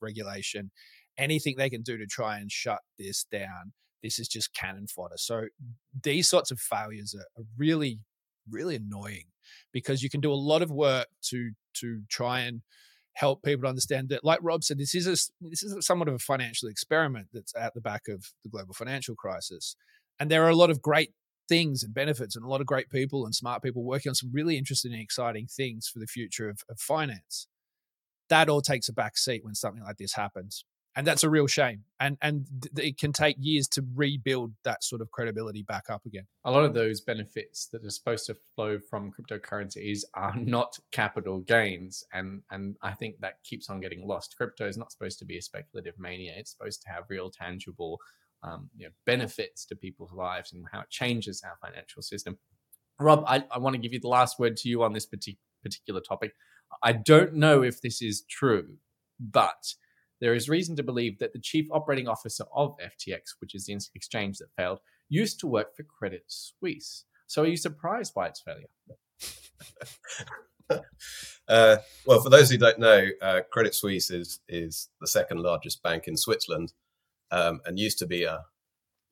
regulation, 0.00 0.70
anything 1.18 1.56
they 1.56 1.70
can 1.70 1.82
do 1.82 1.98
to 1.98 2.06
try 2.06 2.38
and 2.38 2.50
shut 2.50 2.80
this 2.98 3.24
down. 3.30 3.72
This 4.02 4.18
is 4.18 4.28
just 4.28 4.54
cannon 4.54 4.86
fodder. 4.86 5.16
So 5.16 5.46
these 6.02 6.28
sorts 6.30 6.52
of 6.52 6.60
failures 6.60 7.16
are, 7.18 7.40
are 7.40 7.46
really 7.56 7.98
really 8.50 8.76
annoying 8.76 9.24
because 9.72 10.02
you 10.02 10.10
can 10.10 10.20
do 10.20 10.32
a 10.32 10.34
lot 10.34 10.62
of 10.62 10.70
work 10.70 11.06
to 11.22 11.52
to 11.74 12.02
try 12.08 12.40
and 12.40 12.62
help 13.14 13.42
people 13.42 13.62
to 13.62 13.68
understand 13.68 14.08
that 14.08 14.24
like 14.24 14.38
rob 14.42 14.62
said 14.62 14.78
this 14.78 14.94
is 14.94 15.06
a 15.06 15.16
this 15.48 15.62
is 15.62 15.84
somewhat 15.84 16.08
of 16.08 16.14
a 16.14 16.20
financial 16.20 16.68
experiment 16.68 17.26
that's 17.32 17.52
at 17.56 17.74
the 17.74 17.80
back 17.80 18.02
of 18.08 18.26
the 18.44 18.50
global 18.50 18.74
financial 18.74 19.14
crisis. 19.14 19.76
And 20.20 20.30
there 20.30 20.44
are 20.44 20.50
a 20.50 20.56
lot 20.56 20.70
of 20.70 20.82
great 20.82 21.12
things 21.48 21.82
and 21.82 21.94
benefits 21.94 22.36
and 22.36 22.44
a 22.44 22.48
lot 22.48 22.60
of 22.60 22.66
great 22.66 22.90
people 22.90 23.24
and 23.24 23.34
smart 23.34 23.62
people 23.62 23.84
working 23.84 24.10
on 24.10 24.14
some 24.14 24.30
really 24.32 24.58
interesting 24.58 24.92
and 24.92 25.00
exciting 25.00 25.46
things 25.46 25.88
for 25.88 25.98
the 25.98 26.06
future 26.06 26.48
of, 26.48 26.60
of 26.68 26.78
finance. 26.78 27.48
That 28.28 28.48
all 28.48 28.60
takes 28.60 28.88
a 28.88 28.92
back 28.92 29.16
seat 29.16 29.44
when 29.44 29.54
something 29.54 29.82
like 29.82 29.96
this 29.96 30.14
happens 30.14 30.64
and 30.98 31.06
that's 31.06 31.22
a 31.22 31.30
real 31.30 31.46
shame. 31.46 31.84
And 32.00 32.18
and 32.20 32.44
th- 32.74 32.88
it 32.88 32.98
can 32.98 33.12
take 33.12 33.36
years 33.38 33.68
to 33.68 33.84
rebuild 33.94 34.52
that 34.64 34.82
sort 34.82 35.00
of 35.00 35.12
credibility 35.12 35.62
back 35.62 35.84
up 35.88 36.04
again. 36.04 36.26
A 36.44 36.50
lot 36.50 36.64
of 36.64 36.74
those 36.74 37.00
benefits 37.00 37.68
that 37.68 37.84
are 37.84 37.90
supposed 37.90 38.26
to 38.26 38.36
flow 38.56 38.80
from 38.80 39.12
cryptocurrencies 39.12 40.00
are 40.14 40.34
not 40.34 40.76
capital 40.90 41.38
gains. 41.38 42.02
And 42.12 42.42
and 42.50 42.76
i 42.82 42.92
think 42.92 43.20
that 43.20 43.44
keeps 43.44 43.70
on 43.70 43.80
getting 43.80 44.08
lost. 44.08 44.36
Crypto 44.36 44.66
is 44.66 44.76
not 44.76 44.90
supposed 44.90 45.20
to 45.20 45.24
be 45.24 45.38
a 45.38 45.42
speculative 45.42 45.94
mania. 46.00 46.34
It's 46.36 46.50
supposed 46.50 46.82
to 46.82 46.88
have 46.88 47.04
real 47.08 47.30
tangible 47.30 47.98
um, 48.42 48.68
you 48.76 48.86
know, 48.86 48.92
benefits 49.06 49.64
to 49.66 49.76
people's 49.76 50.12
lives 50.12 50.52
and 50.52 50.64
how 50.72 50.80
it 50.80 50.90
changes 50.90 51.42
our 51.44 51.56
financial 51.64 52.02
system. 52.02 52.38
Rob 52.98 53.22
i, 53.28 53.44
I 53.52 53.58
want 53.58 53.74
to 53.74 53.80
give 53.80 53.92
you 53.92 54.00
the 54.00 54.08
last 54.08 54.40
word 54.40 54.56
to 54.58 54.68
you 54.68 54.82
on 54.82 54.94
this 54.94 55.06
particular 55.06 56.00
topic. 56.00 56.32
I 56.82 56.90
don't 56.92 57.34
know 57.34 57.62
if 57.62 57.80
this 57.80 58.02
is 58.02 58.24
true 58.28 58.78
but 59.20 59.74
there 60.20 60.34
is 60.34 60.48
reason 60.48 60.76
to 60.76 60.82
believe 60.82 61.18
that 61.18 61.32
the 61.32 61.40
chief 61.40 61.66
operating 61.70 62.08
officer 62.08 62.44
of 62.54 62.76
FTX, 62.78 63.34
which 63.40 63.54
is 63.54 63.66
the 63.66 63.78
exchange 63.94 64.38
that 64.38 64.48
failed, 64.56 64.80
used 65.08 65.40
to 65.40 65.46
work 65.46 65.76
for 65.76 65.84
Credit 65.84 66.24
Suisse. 66.26 67.04
So 67.26 67.42
are 67.42 67.46
you 67.46 67.56
surprised 67.56 68.14
by 68.14 68.28
its 68.28 68.40
failure? 68.40 68.68
uh, 71.48 71.76
well, 72.06 72.20
for 72.20 72.30
those 72.30 72.50
who 72.50 72.58
don't 72.58 72.78
know, 72.78 73.06
uh, 73.20 73.40
Credit 73.50 73.74
Suisse 73.74 74.10
is 74.10 74.40
is 74.48 74.88
the 75.00 75.06
second 75.06 75.40
largest 75.40 75.82
bank 75.82 76.04
in 76.06 76.16
Switzerland, 76.16 76.72
um, 77.30 77.60
and 77.64 77.78
used 77.78 77.98
to 77.98 78.06
be 78.06 78.24
a 78.24 78.44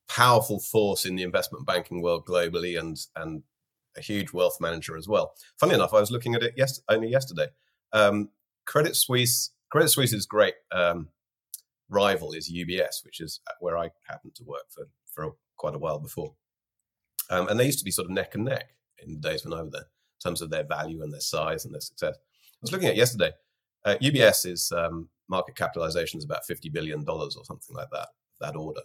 powerful 0.09 0.61
force 0.61 1.05
in 1.05 1.17
the 1.17 1.23
investment 1.23 1.67
banking 1.67 2.03
world 2.03 2.27
globally, 2.27 2.79
and 2.79 2.97
and 3.15 3.43
a 3.97 4.01
huge 4.01 4.33
wealth 4.33 4.59
manager 4.61 4.97
as 4.97 5.09
well. 5.09 5.35
Funny 5.59 5.75
enough, 5.75 5.95
I 5.95 6.01
was 6.01 6.11
looking 6.11 6.35
at 6.35 6.43
it 6.43 6.55
yes, 6.57 6.81
only 6.89 7.09
yesterday. 7.09 7.49
Um, 7.93 8.31
Credit 8.67 8.97
Suisse, 8.97 9.53
Credit 9.71 9.89
Suisse's 9.89 10.27
great 10.27 10.55
um, 10.73 11.09
rival 11.89 12.33
is 12.33 12.53
UBS, 12.53 13.05
which 13.05 13.21
is 13.21 13.41
where 13.61 13.77
I 13.77 13.91
happened 14.09 14.35
to 14.37 14.45
work 14.45 14.65
for 14.71 14.89
for 15.13 15.35
quite 15.57 15.75
a 15.75 15.79
while 15.79 15.99
before. 15.99 16.35
Um, 17.31 17.49
and 17.49 17.59
they 17.59 17.67
used 17.67 17.79
to 17.79 17.85
be 17.85 17.91
sort 17.91 18.07
of 18.07 18.13
neck 18.13 18.35
and 18.35 18.45
neck 18.45 18.71
in 18.99 19.15
the 19.15 19.29
days 19.29 19.45
when 19.45 19.59
I 19.59 19.63
was 19.63 19.73
there, 19.73 19.83
in 19.83 20.23
terms 20.23 20.43
of 20.43 20.51
their 20.51 20.65
value 20.65 21.03
and 21.03 21.13
their 21.13 21.21
size 21.21 21.65
and 21.65 21.75
their 21.75 21.81
success. 21.81 22.17
I 22.17 22.59
was 22.63 22.73
looking 22.73 22.89
at 22.89 22.97
yesterday. 22.97 23.33
Uh, 23.85 23.97
UBS's 24.01 24.73
um, 24.73 25.09
market 25.29 25.57
capitalization 25.57 26.19
is 26.19 26.25
about 26.25 26.47
fifty 26.47 26.69
billion 26.69 27.05
dollars 27.05 27.37
or 27.37 27.45
something 27.45 27.75
like 27.75 27.89
that. 27.93 28.09
That 28.41 28.57
order, 28.57 28.83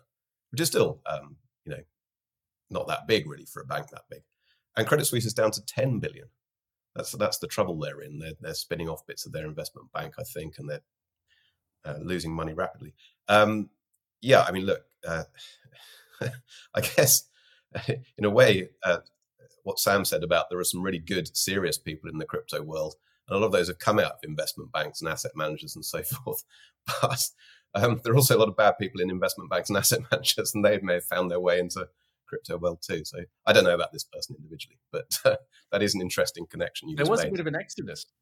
which 0.51 0.61
is 0.61 0.67
still, 0.69 1.01
um, 1.05 1.35
you 1.65 1.73
know, 1.73 1.81
not 2.69 2.87
that 2.87 3.07
big 3.07 3.27
really 3.29 3.45
for 3.45 3.61
a 3.61 3.65
bank 3.65 3.89
that 3.89 4.03
big. 4.09 4.21
And 4.77 4.87
Credit 4.87 5.05
Suisse 5.05 5.25
is 5.25 5.33
down 5.33 5.51
to 5.51 5.65
ten 5.65 5.99
billion. 5.99 6.27
That's 6.95 7.11
that's 7.13 7.37
the 7.37 7.47
trouble 7.47 7.79
they're 7.79 8.01
in. 8.01 8.19
They're, 8.19 8.33
they're 8.41 8.53
spinning 8.53 8.89
off 8.89 9.05
bits 9.05 9.25
of 9.25 9.31
their 9.31 9.45
investment 9.45 9.91
bank, 9.93 10.15
I 10.19 10.23
think, 10.23 10.55
and 10.57 10.69
they're 10.69 10.83
uh, 11.85 11.97
losing 12.01 12.33
money 12.33 12.53
rapidly. 12.53 12.93
Um, 13.27 13.69
yeah, 14.21 14.43
I 14.43 14.51
mean, 14.51 14.65
look, 14.65 14.83
uh, 15.07 15.23
I 16.75 16.81
guess 16.81 17.23
in 18.17 18.25
a 18.25 18.29
way, 18.29 18.69
uh, 18.83 18.97
what 19.63 19.79
Sam 19.79 20.05
said 20.05 20.23
about 20.23 20.49
there 20.49 20.59
are 20.59 20.65
some 20.65 20.81
really 20.81 20.99
good, 20.99 21.35
serious 21.35 21.77
people 21.77 22.09
in 22.09 22.17
the 22.17 22.25
crypto 22.25 22.61
world, 22.61 22.95
and 23.27 23.35
a 23.35 23.39
lot 23.39 23.45
of 23.45 23.51
those 23.51 23.67
have 23.67 23.79
come 23.79 23.99
out 23.99 24.13
of 24.13 24.19
investment 24.23 24.71
banks 24.71 25.01
and 25.01 25.09
asset 25.09 25.31
managers 25.35 25.75
and 25.75 25.85
so 25.85 26.03
forth. 26.25 26.43
But 27.01 27.29
um, 27.73 28.01
there 28.03 28.13
are 28.13 28.17
also 28.17 28.37
a 28.37 28.39
lot 28.39 28.49
of 28.49 28.57
bad 28.57 28.77
people 28.79 29.01
in 29.01 29.09
investment 29.09 29.49
banks 29.49 29.69
and 29.69 29.77
asset 29.77 30.01
managers, 30.11 30.53
and 30.53 30.63
they 30.65 30.79
may 30.79 30.95
have 30.95 31.05
found 31.05 31.31
their 31.31 31.39
way 31.39 31.59
into 31.59 31.87
crypto 32.31 32.57
world 32.57 32.79
too. 32.81 33.03
So 33.03 33.19
I 33.45 33.53
don't 33.53 33.65
know 33.65 33.75
about 33.75 33.91
this 33.91 34.05
person 34.05 34.35
individually, 34.37 34.79
but 34.91 35.05
uh, 35.25 35.35
that 35.71 35.83
is 35.83 35.93
an 35.93 36.01
interesting 36.01 36.45
connection. 36.49 36.89
You 36.89 36.95
there 36.95 37.05
was 37.05 37.21
made. 37.21 37.27
a 37.27 37.31
bit 37.31 37.39
of 37.41 37.47
an 37.47 37.55
exodus. 37.55 38.05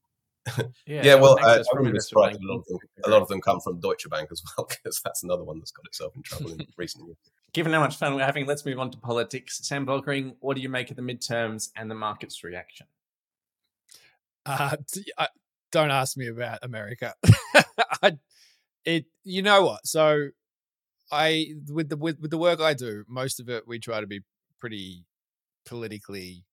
Yeah, 0.88 1.02
yeah 1.04 1.16
well, 1.16 1.38
I, 1.44 1.58
I 1.58 1.64
wouldn't 1.74 1.94
be 1.94 2.00
surprised. 2.00 2.40
A 2.42 2.48
lot, 2.48 2.60
of 2.60 2.66
them, 2.66 2.78
a 3.06 3.10
lot 3.10 3.22
of 3.22 3.28
them 3.28 3.40
come 3.40 3.60
from 3.60 3.80
Deutsche 3.80 4.10
Bank 4.10 4.30
as 4.32 4.42
well, 4.58 4.68
because 4.70 5.00
that's 5.04 5.22
another 5.22 5.44
one 5.44 5.60
that's 5.60 5.70
got 5.70 5.86
itself 5.86 6.14
in 6.16 6.24
trouble 6.24 6.54
in 6.54 6.66
recent 6.76 7.06
years. 7.06 7.18
Given 7.54 7.74
how 7.74 7.82
much 7.82 7.98
fun 7.98 8.16
we're 8.16 8.26
having, 8.26 8.48
let's 8.48 8.66
move 8.66 8.80
on 8.80 8.90
to 8.92 8.98
politics. 8.98 9.60
Sam 9.62 9.86
Volkering, 9.86 10.38
what 10.40 10.56
do 10.56 10.62
you 10.62 10.70
make 10.70 10.90
of 10.90 10.96
the 10.96 11.04
midterms 11.04 11.70
and 11.76 11.92
the 11.92 11.96
market's 11.96 12.44
reaction? 12.44 12.88
Uh, 14.46 14.78
don't 15.72 15.92
ask 15.92 16.18
me 16.18 16.28
about 16.28 16.60
America. 16.64 17.14
I, 18.02 18.18
it, 18.86 19.06
you 19.24 19.44
know 19.44 19.66
what? 19.66 19.86
So, 19.86 20.30
I 21.12 21.54
with 21.68 21.90
the 21.90 21.98
with, 21.98 22.20
with 22.20 22.32
the 22.32 22.38
work 22.38 22.60
I 22.60 22.74
do, 22.74 23.04
most 23.08 23.40
of 23.40 23.50
it 23.50 23.68
we 23.68 23.80
try 23.80 24.02
to 24.02 24.08
be 24.08 24.22
pretty 24.60 25.06
politically 25.66 26.44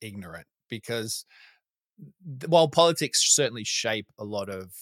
ignorant 0.00 0.46
because 0.68 1.24
while 2.46 2.68
politics 2.68 3.22
certainly 3.24 3.64
shape 3.64 4.06
a 4.18 4.24
lot 4.24 4.48
of 4.48 4.72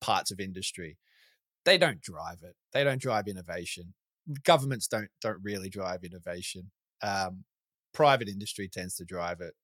parts 0.00 0.30
of 0.30 0.40
industry, 0.40 0.98
they 1.64 1.78
don't 1.78 2.00
drive 2.00 2.38
it. 2.42 2.54
They 2.72 2.84
don't 2.84 3.00
drive 3.00 3.28
innovation. 3.28 3.94
Governments 4.44 4.86
don't 4.86 5.08
don't 5.20 5.40
really 5.42 5.68
drive 5.68 6.04
innovation. 6.04 6.70
Um, 7.02 7.44
private 7.94 8.28
industry 8.28 8.68
tends 8.68 8.96
to 8.96 9.04
drive 9.04 9.40
it. 9.40 9.54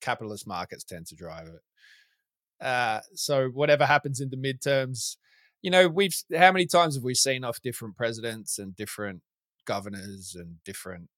Capitalist 0.00 0.46
markets 0.46 0.84
tend 0.84 1.06
to 1.06 1.16
drive 1.16 1.48
it. 1.48 2.64
Uh, 2.64 3.00
so 3.14 3.48
whatever 3.48 3.84
happens 3.84 4.20
in 4.20 4.30
the 4.30 4.36
midterms, 4.36 5.16
you 5.62 5.70
know, 5.70 5.88
we've 5.88 6.14
how 6.36 6.52
many 6.52 6.66
times 6.66 6.94
have 6.94 7.04
we 7.04 7.14
seen 7.14 7.44
off 7.44 7.62
different 7.62 7.96
presidents 7.96 8.58
and 8.58 8.76
different 8.76 9.22
governors 9.66 10.36
and 10.38 10.62
different 10.64 11.08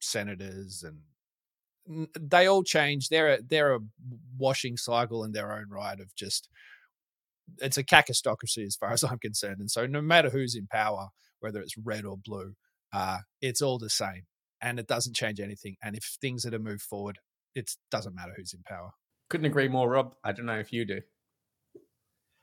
senators 0.00 0.84
and 0.84 1.00
they 2.20 2.46
all 2.46 2.62
change. 2.62 3.08
They're 3.08 3.34
a, 3.34 3.42
they're 3.42 3.74
a 3.74 3.80
washing 4.36 4.76
cycle 4.76 5.24
in 5.24 5.32
their 5.32 5.52
own 5.52 5.66
right 5.70 5.98
of 5.98 6.14
just 6.14 6.48
it's 7.58 7.78
a 7.78 7.84
kakistocracy 7.84 8.66
as 8.66 8.76
far 8.76 8.90
as 8.92 9.02
I'm 9.02 9.18
concerned. 9.18 9.60
And 9.60 9.70
so 9.70 9.86
no 9.86 10.00
matter 10.00 10.30
who's 10.30 10.54
in 10.54 10.66
power, 10.66 11.08
whether 11.40 11.60
it's 11.60 11.76
red 11.78 12.04
or 12.04 12.16
blue, 12.16 12.54
uh, 12.92 13.18
it's 13.40 13.62
all 13.62 13.78
the 13.78 13.90
same, 13.90 14.22
and 14.60 14.78
it 14.78 14.86
doesn't 14.86 15.16
change 15.16 15.40
anything. 15.40 15.76
And 15.82 15.96
if 15.96 16.16
things 16.20 16.44
are 16.46 16.50
to 16.50 16.58
move 16.58 16.82
forward, 16.82 17.18
it 17.54 17.70
doesn't 17.90 18.14
matter 18.14 18.32
who's 18.36 18.54
in 18.54 18.62
power. 18.62 18.90
Couldn't 19.30 19.46
agree 19.46 19.68
more, 19.68 19.88
Rob. 19.90 20.14
I 20.24 20.32
don't 20.32 20.46
know 20.46 20.58
if 20.58 20.72
you 20.72 20.84
do. 20.84 21.00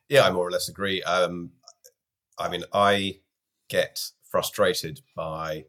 Yeah, 0.10 0.24
I 0.24 0.32
more 0.32 0.48
or 0.48 0.52
less 0.52 0.70
agree. 0.70 1.02
Um, 1.04 1.52
I 2.38 2.50
mean, 2.50 2.64
I 2.74 3.20
get 3.70 4.02
frustrated 4.24 5.02
by 5.16 5.66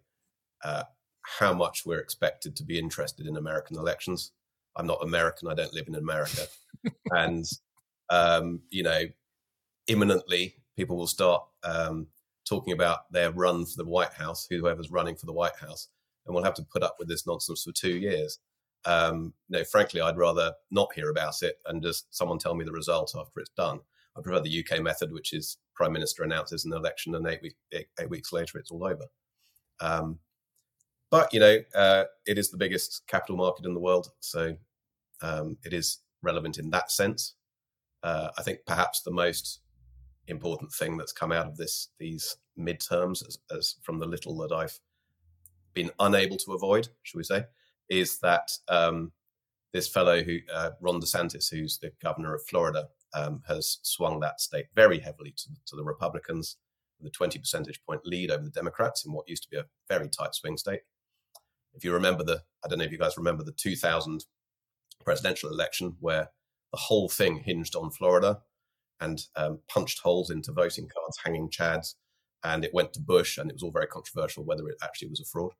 uh, 0.64 0.84
how 1.22 1.54
much 1.54 1.84
we're 1.86 2.00
expected 2.00 2.56
to 2.56 2.64
be 2.64 2.78
interested 2.78 3.26
in 3.26 3.36
American 3.36 3.76
elections. 3.76 4.32
I'm 4.76 4.86
not 4.86 5.02
American. 5.02 5.48
I 5.48 5.54
don't 5.54 5.72
live 5.72 5.88
in 5.88 5.94
America. 5.94 6.46
and, 7.12 7.44
um, 8.10 8.60
you 8.70 8.82
know, 8.82 9.04
imminently 9.88 10.56
people 10.76 10.96
will 10.96 11.06
start 11.06 11.42
um, 11.64 12.08
talking 12.46 12.72
about 12.72 13.10
their 13.10 13.32
run 13.32 13.64
for 13.64 13.76
the 13.76 13.88
White 13.88 14.12
House, 14.12 14.46
whoever's 14.48 14.90
running 14.90 15.16
for 15.16 15.26
the 15.26 15.32
White 15.32 15.56
House, 15.56 15.88
and 16.26 16.34
we'll 16.34 16.44
have 16.44 16.54
to 16.54 16.66
put 16.70 16.82
up 16.82 16.96
with 16.98 17.08
this 17.08 17.26
nonsense 17.26 17.62
for 17.62 17.72
two 17.72 17.96
years. 17.96 18.38
Um, 18.84 19.32
no, 19.48 19.64
frankly, 19.64 20.00
I'd 20.00 20.16
rather 20.18 20.52
not 20.70 20.92
hear 20.94 21.10
about 21.10 21.42
it 21.42 21.58
and 21.66 21.82
just 21.82 22.14
someone 22.14 22.38
tell 22.38 22.54
me 22.54 22.64
the 22.64 22.72
result 22.72 23.14
after 23.18 23.40
it's 23.40 23.50
done. 23.56 23.80
I 24.16 24.22
prefer 24.22 24.40
the 24.40 24.64
UK 24.64 24.82
method, 24.82 25.12
which 25.12 25.32
is 25.32 25.58
Prime 25.74 25.92
Minister 25.92 26.22
announces 26.22 26.64
an 26.64 26.72
election 26.72 27.14
and 27.14 27.26
eight, 27.26 27.42
week, 27.42 27.56
eight, 27.72 27.86
eight 28.00 28.10
weeks 28.10 28.32
later 28.32 28.58
it's 28.58 28.70
all 28.70 28.84
over. 28.84 29.04
Um, 29.80 30.18
but 31.10 31.32
you 31.32 31.40
know, 31.40 31.58
uh, 31.74 32.04
it 32.26 32.38
is 32.38 32.50
the 32.50 32.56
biggest 32.56 33.02
capital 33.06 33.36
market 33.36 33.66
in 33.66 33.74
the 33.74 33.80
world, 33.80 34.10
so 34.20 34.56
um, 35.22 35.56
it 35.64 35.72
is 35.72 35.98
relevant 36.22 36.58
in 36.58 36.70
that 36.70 36.90
sense. 36.90 37.34
Uh, 38.02 38.28
I 38.38 38.42
think 38.42 38.60
perhaps 38.66 39.02
the 39.02 39.10
most 39.10 39.60
important 40.28 40.72
thing 40.72 40.96
that's 40.96 41.12
come 41.12 41.32
out 41.32 41.46
of 41.46 41.56
this 41.56 41.88
these 41.98 42.36
midterms, 42.58 43.26
as, 43.26 43.38
as 43.56 43.76
from 43.82 43.98
the 43.98 44.06
little 44.06 44.36
that 44.38 44.52
I've 44.52 44.78
been 45.74 45.90
unable 46.00 46.38
to 46.38 46.54
avoid, 46.54 46.88
should 47.02 47.18
we 47.18 47.24
say, 47.24 47.44
is 47.88 48.18
that 48.20 48.50
um, 48.68 49.12
this 49.72 49.88
fellow 49.88 50.22
who 50.22 50.38
uh, 50.52 50.70
Ron 50.80 51.00
DeSantis, 51.00 51.50
who's 51.50 51.78
the 51.78 51.92
governor 52.02 52.34
of 52.34 52.44
Florida, 52.46 52.88
um, 53.14 53.42
has 53.48 53.78
swung 53.82 54.20
that 54.20 54.40
state 54.40 54.66
very 54.74 54.98
heavily 54.98 55.34
to, 55.36 55.48
to 55.66 55.76
the 55.76 55.84
Republicans 55.84 56.56
with 56.98 57.08
a 57.08 57.14
20 57.14 57.38
percentage 57.38 57.80
point 57.84 58.00
lead 58.04 58.30
over 58.30 58.42
the 58.42 58.50
Democrats 58.50 59.04
in 59.04 59.12
what 59.12 59.28
used 59.28 59.42
to 59.42 59.50
be 59.50 59.56
a 59.56 59.66
very 59.88 60.08
tight 60.08 60.34
swing 60.34 60.56
state 60.56 60.80
if 61.76 61.84
you 61.84 61.92
remember 61.92 62.24
the, 62.24 62.42
I 62.64 62.68
don't 62.68 62.78
know 62.78 62.84
if 62.84 62.92
you 62.92 62.98
guys 62.98 63.18
remember 63.18 63.44
the 63.44 63.52
2000 63.52 64.24
presidential 65.04 65.50
election 65.50 65.96
where 66.00 66.30
the 66.72 66.78
whole 66.78 67.08
thing 67.08 67.42
hinged 67.44 67.76
on 67.76 67.90
Florida 67.90 68.40
and 69.00 69.20
um, 69.36 69.60
punched 69.68 70.00
holes 70.00 70.30
into 70.30 70.52
voting 70.52 70.88
cards, 70.88 71.18
hanging 71.22 71.50
chads, 71.50 71.94
and 72.42 72.64
it 72.64 72.72
went 72.72 72.94
to 72.94 73.00
Bush, 73.00 73.36
and 73.36 73.50
it 73.50 73.54
was 73.54 73.62
all 73.62 73.70
very 73.70 73.86
controversial 73.86 74.44
whether 74.44 74.66
it 74.68 74.78
actually 74.82 75.08
was 75.08 75.20
a 75.20 75.24
fraud. 75.24 75.52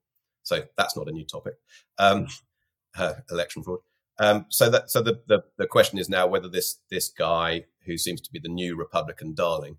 So 0.42 0.62
that's 0.76 0.96
not 0.96 1.08
a 1.08 1.12
new 1.12 1.24
topic. 1.24 1.54
Um, 1.98 2.28
uh, 2.98 3.14
election 3.30 3.62
fraud. 3.62 3.80
Um, 4.18 4.46
so 4.48 4.70
that 4.70 4.90
so 4.90 5.02
the, 5.02 5.20
the, 5.26 5.42
the 5.58 5.66
question 5.66 5.98
is 5.98 6.08
now 6.08 6.26
whether 6.26 6.48
this 6.48 6.80
this 6.90 7.08
guy 7.08 7.64
who 7.84 7.98
seems 7.98 8.20
to 8.22 8.32
be 8.32 8.38
the 8.38 8.48
new 8.48 8.76
Republican 8.76 9.34
darling 9.34 9.76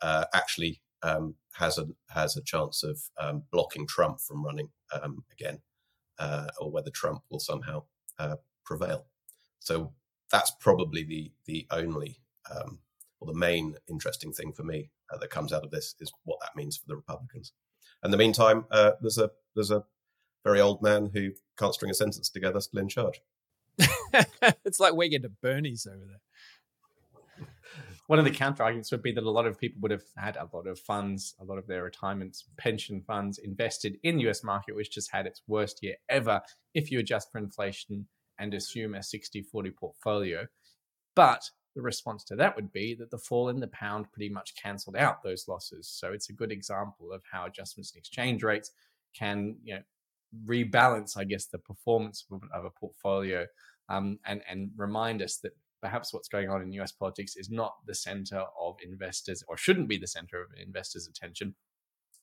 uh, 0.00 0.26
actually 0.32 0.80
um, 1.02 1.34
has 1.54 1.78
a 1.78 1.88
has 2.08 2.36
a 2.36 2.42
chance 2.42 2.82
of 2.82 3.00
um, 3.18 3.42
blocking 3.50 3.86
Trump 3.86 4.20
from 4.20 4.44
running 4.44 4.70
um, 4.92 5.24
again 5.32 5.60
uh, 6.18 6.46
or 6.60 6.70
whether 6.70 6.90
Trump 6.90 7.22
will 7.30 7.40
somehow 7.40 7.82
uh, 8.18 8.36
prevail. 8.64 9.06
So 9.58 9.92
that's 10.30 10.52
probably 10.60 11.02
the 11.02 11.32
the 11.46 11.66
only 11.70 12.20
um, 12.54 12.78
or 13.20 13.32
the 13.32 13.38
main 13.38 13.74
interesting 13.88 14.32
thing 14.32 14.52
for 14.52 14.62
me 14.62 14.90
uh, 15.12 15.18
that 15.18 15.30
comes 15.30 15.52
out 15.52 15.64
of 15.64 15.70
this 15.70 15.94
is 16.00 16.12
what 16.24 16.38
that 16.40 16.56
means 16.56 16.76
for 16.76 16.86
the 16.86 16.96
Republicans. 16.96 17.52
In 18.04 18.10
the 18.10 18.16
meantime, 18.16 18.66
uh, 18.70 18.92
there's 19.00 19.18
a 19.18 19.30
there's 19.54 19.70
a 19.70 19.84
very 20.44 20.60
old 20.60 20.80
man 20.80 21.10
who 21.12 21.32
can't 21.58 21.74
string 21.74 21.90
a 21.90 21.94
sentence 21.94 22.30
together 22.30 22.60
still 22.60 22.80
in 22.80 22.88
charge. 22.88 23.20
it's 24.64 24.80
like 24.80 24.94
we 24.94 25.08
get 25.08 25.22
to 25.22 25.30
Bernie's 25.42 25.86
over 25.86 26.04
there 26.06 26.20
one 28.10 28.18
of 28.18 28.24
the 28.24 28.30
counter 28.32 28.64
arguments 28.64 28.90
would 28.90 29.04
be 29.04 29.12
that 29.12 29.22
a 29.22 29.30
lot 29.30 29.46
of 29.46 29.56
people 29.56 29.80
would 29.80 29.92
have 29.92 30.02
had 30.16 30.36
a 30.36 30.48
lot 30.52 30.66
of 30.66 30.80
funds, 30.80 31.36
a 31.38 31.44
lot 31.44 31.58
of 31.58 31.68
their 31.68 31.84
retirement 31.84 32.36
pension 32.56 33.00
funds 33.00 33.38
invested 33.38 33.98
in 34.02 34.16
the 34.16 34.28
US 34.28 34.42
market, 34.42 34.74
which 34.74 34.90
just 34.90 35.12
had 35.12 35.28
its 35.28 35.42
worst 35.46 35.80
year 35.80 35.94
ever 36.08 36.40
if 36.74 36.90
you 36.90 36.98
adjust 36.98 37.30
for 37.30 37.38
inflation 37.38 38.08
and 38.40 38.52
assume 38.52 38.96
a 38.96 39.02
60 39.04 39.42
40 39.42 39.70
portfolio. 39.70 40.44
But 41.14 41.48
the 41.76 41.82
response 41.82 42.24
to 42.24 42.34
that 42.34 42.56
would 42.56 42.72
be 42.72 42.96
that 42.96 43.12
the 43.12 43.18
fall 43.18 43.48
in 43.48 43.60
the 43.60 43.68
pound 43.68 44.10
pretty 44.10 44.28
much 44.28 44.56
cancelled 44.60 44.96
out 44.96 45.22
those 45.22 45.46
losses. 45.46 45.86
So 45.86 46.12
it's 46.12 46.30
a 46.30 46.34
good 46.34 46.50
example 46.50 47.12
of 47.12 47.22
how 47.30 47.46
adjustments 47.46 47.92
in 47.92 48.00
exchange 48.00 48.42
rates 48.42 48.72
can, 49.14 49.54
you 49.62 49.74
know, 49.76 49.82
rebalance, 50.46 51.16
I 51.16 51.22
guess, 51.22 51.46
the 51.46 51.58
performance 51.58 52.24
of 52.52 52.64
a 52.64 52.70
portfolio 52.70 53.46
um, 53.90 54.18
and 54.24 54.40
and 54.48 54.70
remind 54.76 55.20
us 55.20 55.36
that 55.38 55.52
perhaps 55.82 56.12
what's 56.12 56.28
going 56.28 56.48
on 56.48 56.62
in 56.62 56.72
US 56.74 56.92
politics 56.92 57.36
is 57.36 57.50
not 57.50 57.74
the 57.86 57.94
center 57.94 58.44
of 58.60 58.76
investors 58.82 59.42
or 59.48 59.56
shouldn't 59.56 59.88
be 59.88 59.98
the 59.98 60.06
center 60.06 60.40
of 60.40 60.48
investors' 60.62 61.08
attention. 61.08 61.54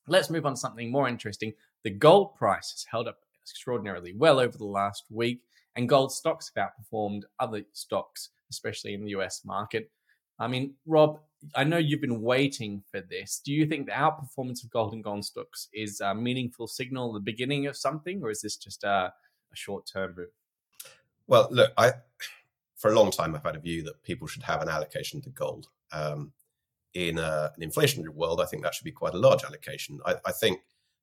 Let's 0.08 0.30
move 0.30 0.46
on 0.46 0.54
to 0.54 0.60
something 0.60 0.92
more 0.92 1.08
interesting. 1.08 1.54
The 1.84 1.90
gold 1.90 2.36
price 2.36 2.72
has 2.72 2.86
held 2.90 3.08
up 3.08 3.20
extraordinarily 3.44 4.14
well 4.16 4.40
over 4.40 4.58
the 4.58 4.66
last 4.66 5.06
week, 5.10 5.42
and 5.76 5.90
gold 5.90 6.12
stocks 6.12 6.52
have 6.56 6.70
outperformed 6.70 7.24
other 7.40 7.64
stocks, 7.74 8.30
especially 8.50 8.94
in 8.94 9.04
the 9.04 9.12
US 9.12 9.42
market. 9.44 9.92
I 10.40 10.48
mean, 10.48 10.76
Rob, 10.86 11.20
I 11.56 11.64
know 11.64 11.78
you've 11.78 12.02
been 12.02 12.22
waiting 12.22 12.84
for 12.92 13.02
this. 13.02 13.42
Do 13.44 13.54
you 13.54 13.66
think 13.66 13.88
the 13.88 13.92
outperformance 13.92 14.64
of 14.64 14.70
gold 14.72 14.94
and 14.94 15.04
gold 15.04 15.26
stocks 15.26 15.68
is 15.74 16.00
a 16.00 16.16
meaningful 16.16 16.68
signal, 16.68 17.14
the 17.14 17.20
beginning 17.20 17.68
of 17.68 17.76
something, 17.76 18.22
or 18.24 18.30
is 18.30 18.42
this 18.42 18.56
just 18.56 18.84
a, 18.84 19.14
a 19.52 19.56
short 19.56 19.90
term 19.92 20.14
move? 20.18 20.30
Well, 21.28 21.48
look, 21.52 21.72
I 21.78 21.94
for 22.76 22.92
a 22.92 22.96
long 22.96 23.12
time 23.12 23.36
I've 23.36 23.44
had 23.44 23.56
a 23.56 23.60
view 23.60 23.84
that 23.84 24.04
people 24.04 24.28
should 24.28 24.44
have 24.44 24.62
an 24.62 24.70
allocation 24.70 25.22
to 25.22 25.30
gold. 25.30 25.68
Um, 25.92 26.32
in 26.94 27.20
a, 27.20 27.52
an 27.58 27.70
inflationary 27.70 28.10
world, 28.10 28.42
I 28.42 28.46
think 28.46 28.64
that 28.64 28.74
should 28.74 28.86
be 28.86 28.92
quite 28.92 29.14
a 29.14 29.20
large 29.20 29.44
allocation. 29.44 30.00
I, 30.06 30.16
I 30.26 30.32
think 30.32 30.62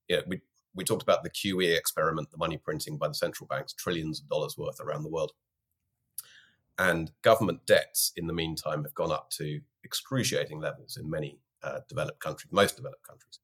you 0.08 0.16
know, 0.16 0.22
we 0.26 0.40
we 0.74 0.84
talked 0.84 1.02
about 1.02 1.22
the 1.22 1.30
QE 1.30 1.76
experiment, 1.76 2.30
the 2.30 2.36
money 2.36 2.56
printing 2.56 2.96
by 2.96 3.08
the 3.08 3.14
central 3.14 3.46
banks, 3.46 3.72
trillions 3.72 4.20
of 4.20 4.28
dollars 4.28 4.58
worth 4.58 4.80
around 4.80 5.04
the 5.04 5.10
world. 5.10 5.32
And 6.78 7.12
government 7.22 7.64
debts, 7.66 8.12
in 8.16 8.26
the 8.26 8.32
meantime, 8.32 8.82
have 8.82 8.94
gone 8.94 9.12
up 9.12 9.30
to 9.38 9.60
excruciating 9.84 10.58
levels 10.58 10.96
in 10.96 11.08
many 11.08 11.38
uh, 11.62 11.80
developed 11.88 12.18
countries, 12.18 12.50
most 12.50 12.74
developed 12.74 13.06
countries. 13.06 13.38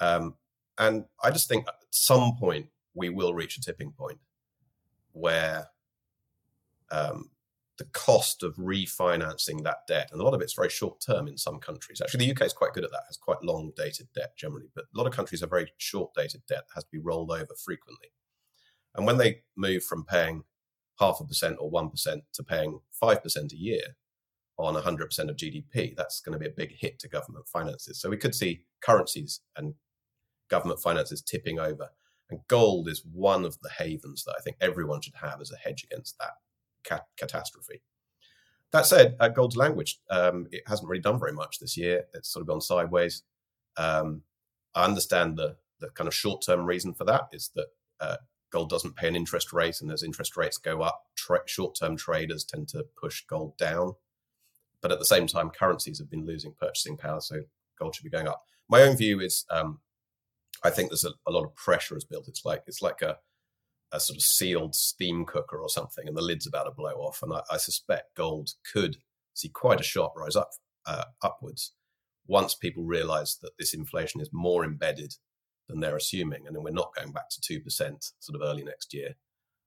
Um, 0.00 0.34
and 0.78 1.04
I 1.22 1.30
just 1.30 1.48
think 1.48 1.68
at 1.68 1.74
some 1.90 2.34
point 2.36 2.66
we 2.94 3.10
will 3.10 3.34
reach 3.34 3.56
a 3.56 3.60
tipping 3.60 3.92
point 3.92 4.18
where 5.12 5.68
um, 6.90 7.30
the 7.78 7.86
cost 7.86 8.42
of 8.42 8.56
refinancing 8.56 9.62
that 9.62 9.86
debt, 9.86 10.08
and 10.12 10.20
a 10.20 10.24
lot 10.24 10.34
of 10.34 10.40
it's 10.40 10.54
very 10.54 10.68
short 10.68 11.00
term 11.00 11.28
in 11.28 11.38
some 11.38 11.58
countries. 11.58 12.00
Actually, 12.00 12.26
the 12.26 12.32
UK 12.32 12.42
is 12.42 12.52
quite 12.52 12.72
good 12.72 12.84
at 12.84 12.90
that, 12.90 13.04
has 13.06 13.16
quite 13.16 13.42
long 13.42 13.72
dated 13.76 14.08
debt 14.14 14.36
generally, 14.36 14.68
but 14.74 14.84
a 14.92 14.98
lot 14.98 15.06
of 15.06 15.12
countries 15.12 15.40
have 15.40 15.50
very 15.50 15.72
short 15.78 16.12
dated 16.14 16.42
debt 16.48 16.64
that 16.68 16.74
has 16.74 16.84
to 16.84 16.90
be 16.90 16.98
rolled 16.98 17.30
over 17.30 17.54
frequently. 17.64 18.08
And 18.96 19.06
when 19.06 19.16
they 19.16 19.42
move 19.56 19.84
from 19.84 20.04
paying 20.04 20.42
half 20.98 21.20
a 21.20 21.24
percent 21.24 21.56
or 21.60 21.70
1% 21.70 22.22
to 22.34 22.42
paying 22.42 22.80
5% 23.00 23.52
a 23.52 23.56
year 23.56 23.96
on 24.58 24.74
100% 24.74 25.18
of 25.28 25.36
GDP, 25.36 25.94
that's 25.96 26.20
going 26.20 26.32
to 26.32 26.38
be 26.38 26.48
a 26.48 26.56
big 26.56 26.72
hit 26.76 26.98
to 26.98 27.08
government 27.08 27.46
finances. 27.46 28.00
So 28.00 28.10
we 28.10 28.16
could 28.16 28.34
see 28.34 28.62
currencies 28.80 29.40
and 29.56 29.74
government 30.50 30.80
finances 30.80 31.22
tipping 31.22 31.60
over. 31.60 31.90
And 32.30 32.40
gold 32.48 32.88
is 32.88 33.04
one 33.12 33.44
of 33.44 33.56
the 33.60 33.70
havens 33.70 34.24
that 34.24 34.34
I 34.36 34.42
think 34.42 34.56
everyone 34.60 35.00
should 35.00 35.14
have 35.14 35.40
as 35.40 35.52
a 35.52 35.56
hedge 35.56 35.84
against 35.84 36.18
that 36.18 36.32
catastrophe. 37.16 37.82
That 38.72 38.86
said, 38.86 39.16
uh, 39.18 39.28
gold's 39.28 39.56
language, 39.56 40.00
um, 40.10 40.46
it 40.52 40.62
hasn't 40.66 40.88
really 40.88 41.00
done 41.00 41.18
very 41.18 41.32
much 41.32 41.58
this 41.58 41.76
year. 41.76 42.04
It's 42.12 42.30
sort 42.30 42.42
of 42.42 42.48
gone 42.48 42.60
sideways. 42.60 43.22
Um, 43.76 44.22
I 44.74 44.84
understand 44.84 45.36
the 45.36 45.56
the 45.80 45.90
kind 45.90 46.08
of 46.08 46.14
short 46.14 46.42
term 46.44 46.64
reason 46.66 46.92
for 46.92 47.04
that 47.04 47.28
is 47.32 47.50
that 47.54 47.66
uh, 48.00 48.16
gold 48.50 48.68
doesn't 48.68 48.96
pay 48.96 49.08
an 49.08 49.16
interest 49.16 49.52
rate, 49.52 49.80
and 49.80 49.90
as 49.90 50.02
interest 50.02 50.36
rates 50.36 50.58
go 50.58 50.82
up, 50.82 51.02
tra- 51.16 51.40
short 51.46 51.76
term 51.78 51.96
traders 51.96 52.44
tend 52.44 52.68
to 52.68 52.84
push 53.00 53.24
gold 53.26 53.56
down. 53.56 53.94
But 54.80 54.92
at 54.92 54.98
the 54.98 55.04
same 55.04 55.26
time, 55.26 55.50
currencies 55.50 55.98
have 55.98 56.10
been 56.10 56.26
losing 56.26 56.54
purchasing 56.58 56.96
power, 56.96 57.20
so 57.20 57.42
gold 57.78 57.94
should 57.94 58.04
be 58.04 58.10
going 58.10 58.28
up. 58.28 58.42
My 58.68 58.82
own 58.82 58.96
view 58.96 59.20
is, 59.20 59.44
um, 59.50 59.80
I 60.62 60.70
think 60.70 60.90
there's 60.90 61.04
a, 61.04 61.12
a, 61.26 61.32
lot 61.32 61.44
of 61.44 61.54
pressure 61.54 61.96
is 61.96 62.04
built. 62.04 62.28
It's 62.28 62.44
like 62.44 62.62
it's 62.66 62.82
like 62.82 63.02
a 63.02 63.18
a 63.92 64.00
sort 64.00 64.16
of 64.16 64.22
sealed 64.22 64.74
steam 64.74 65.24
cooker 65.24 65.58
or 65.58 65.68
something, 65.68 66.06
and 66.06 66.16
the 66.16 66.22
lid's 66.22 66.46
about 66.46 66.64
to 66.64 66.70
blow 66.70 66.92
off. 66.92 67.22
And 67.22 67.32
I, 67.32 67.42
I 67.50 67.56
suspect 67.56 68.16
gold 68.16 68.50
could 68.72 68.96
see 69.34 69.48
quite 69.48 69.80
a 69.80 69.84
sharp 69.84 70.12
rise 70.16 70.36
up 70.36 70.50
uh, 70.86 71.04
upwards 71.22 71.72
once 72.26 72.54
people 72.54 72.84
realise 72.84 73.36
that 73.36 73.52
this 73.58 73.74
inflation 73.74 74.20
is 74.20 74.30
more 74.32 74.64
embedded 74.64 75.14
than 75.68 75.80
they're 75.80 75.96
assuming, 75.96 76.46
and 76.46 76.54
then 76.54 76.62
we're 76.62 76.70
not 76.70 76.94
going 76.94 77.12
back 77.12 77.28
to 77.30 77.40
two 77.40 77.60
percent 77.60 78.12
sort 78.20 78.40
of 78.40 78.46
early 78.46 78.64
next 78.64 78.92
year. 78.94 79.14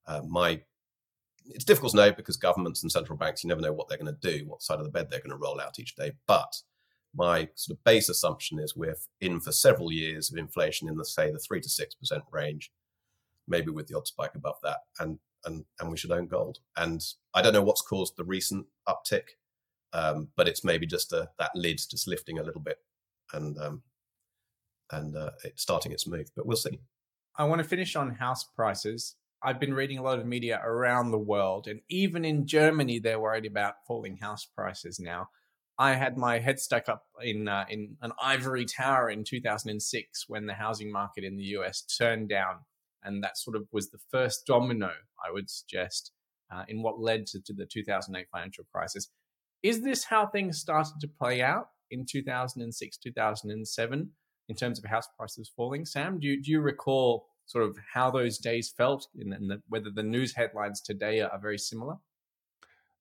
Uh, 0.08 0.22
my 0.28 0.62
it's 1.46 1.66
difficult 1.66 1.92
to 1.92 1.98
know 1.98 2.12
because 2.12 2.38
governments 2.38 2.84
and 2.84 2.92
central 2.92 3.18
banks 3.18 3.44
you 3.44 3.48
never 3.48 3.62
know 3.62 3.74
what 3.74 3.88
they're 3.88 3.98
going 3.98 4.14
to 4.14 4.32
do, 4.32 4.46
what 4.48 4.62
side 4.62 4.78
of 4.78 4.86
the 4.86 4.92
bed 4.92 5.10
they're 5.10 5.20
going 5.20 5.32
to 5.32 5.36
roll 5.38 5.60
out 5.60 5.80
each 5.80 5.96
day. 5.96 6.12
But 6.28 6.54
my 7.16 7.50
sort 7.56 7.78
of 7.78 7.84
base 7.84 8.10
assumption 8.10 8.60
is 8.60 8.76
we're 8.76 8.98
in 9.20 9.40
for 9.40 9.52
several 9.52 9.92
years 9.92 10.32
of 10.32 10.38
inflation 10.38 10.88
in 10.88 10.98
the 10.98 11.06
say 11.06 11.32
the 11.32 11.40
three 11.40 11.62
to 11.62 11.70
six 11.70 11.96
percent 11.96 12.24
range, 12.32 12.72
maybe 13.52 13.70
with 13.70 13.86
the 13.88 13.96
odd 13.96 14.08
spike 14.08 14.34
above 14.34 14.56
that, 14.64 14.80
and 15.00 15.20
and 15.46 15.66
and 15.80 15.92
we 15.92 15.98
should 15.98 16.12
own 16.12 16.26
gold. 16.26 16.58
And 16.76 17.04
I 17.36 17.44
don't 17.44 17.54
know 17.54 17.62
what's 17.62 17.84
caused 17.84 18.18
the 18.18 18.24
recent 18.24 18.66
uptick, 18.90 19.36
um, 19.94 20.30
but 20.36 20.48
it's 20.48 20.64
maybe 20.64 20.88
just 20.88 21.14
a, 21.14 21.30
that 21.38 21.52
lid 21.54 21.78
just 21.78 22.08
lifting 22.08 22.40
a 22.40 22.44
little 22.44 22.62
bit, 22.62 22.78
and 23.34 23.58
um, 23.60 23.84
and 24.92 25.16
uh, 25.16 25.32
it's 25.44 25.62
starting 25.62 25.92
its 25.92 26.08
move. 26.08 26.32
But 26.36 26.48
we'll 26.48 26.58
see. 26.58 26.80
I 27.36 27.44
want 27.44 27.62
to 27.62 27.68
finish 27.68 27.96
on 27.96 28.16
house 28.16 28.44
prices. 28.44 29.16
I've 29.44 29.60
been 29.60 29.74
reading 29.74 29.98
a 29.98 30.04
lot 30.04 30.20
of 30.20 30.26
media 30.26 30.62
around 30.64 31.12
the 31.12 31.18
world, 31.18 31.68
and 31.68 31.82
even 31.90 32.26
in 32.26 32.48
Germany, 32.48 33.00
they're 33.00 33.20
worried 33.20 33.46
about 33.46 33.86
falling 33.88 34.18
house 34.18 34.46
prices 34.46 35.00
now. 35.00 35.30
I 35.80 35.94
had 35.94 36.16
my 36.16 36.38
head 36.38 36.60
stuck 36.60 36.90
up 36.90 37.06
in 37.24 37.48
uh, 37.48 37.66
in 37.70 37.98
an 38.02 38.12
ivory 38.22 38.66
tower 38.66 39.10
in 39.10 39.24
2006 39.24 40.26
when 40.28 40.46
the 40.46 40.54
housing 40.54 40.92
market 40.92 41.24
in 41.24 41.38
the 41.38 41.44
US 41.56 41.82
turned 41.82 42.30
down 42.30 42.58
and 43.04 43.24
that 43.24 43.38
sort 43.38 43.56
of 43.56 43.68
was 43.72 43.90
the 43.90 44.00
first 44.10 44.46
domino, 44.46 44.92
I 45.26 45.32
would 45.32 45.50
suggest, 45.50 46.12
uh, 46.54 46.64
in 46.68 46.82
what 46.82 47.00
led 47.00 47.26
to, 47.28 47.42
to 47.42 47.54
the 47.54 47.66
2008 47.66 48.28
financial 48.32 48.66
crisis. 48.72 49.10
Is 49.64 49.82
this 49.82 50.06
how 50.06 50.28
things 50.28 50.60
started 50.60 51.00
to 51.02 51.08
play 51.08 51.42
out 51.42 51.70
in 51.90 52.06
2006, 52.06 52.98
2007, 52.98 54.10
in 54.50 54.56
terms 54.56 54.80
of 54.80 54.86
house 54.86 55.08
prices 55.18 55.52
falling? 55.56 55.86
Sam, 55.86 56.20
do 56.20 56.28
you, 56.28 56.42
do 56.42 56.52
you 56.52 56.62
recall 56.62 57.28
sort 57.46 57.66
of 57.66 57.78
how 57.94 58.12
those 58.12 58.38
days 58.38 58.74
felt 58.76 59.08
and, 59.20 59.34
and 59.34 59.50
the, 59.50 59.62
whether 59.68 59.90
the 59.90 60.04
news 60.04 60.36
headlines 60.36 60.82
today 60.82 61.22
are, 61.22 61.40
very 61.40 61.58
similar? 61.58 61.98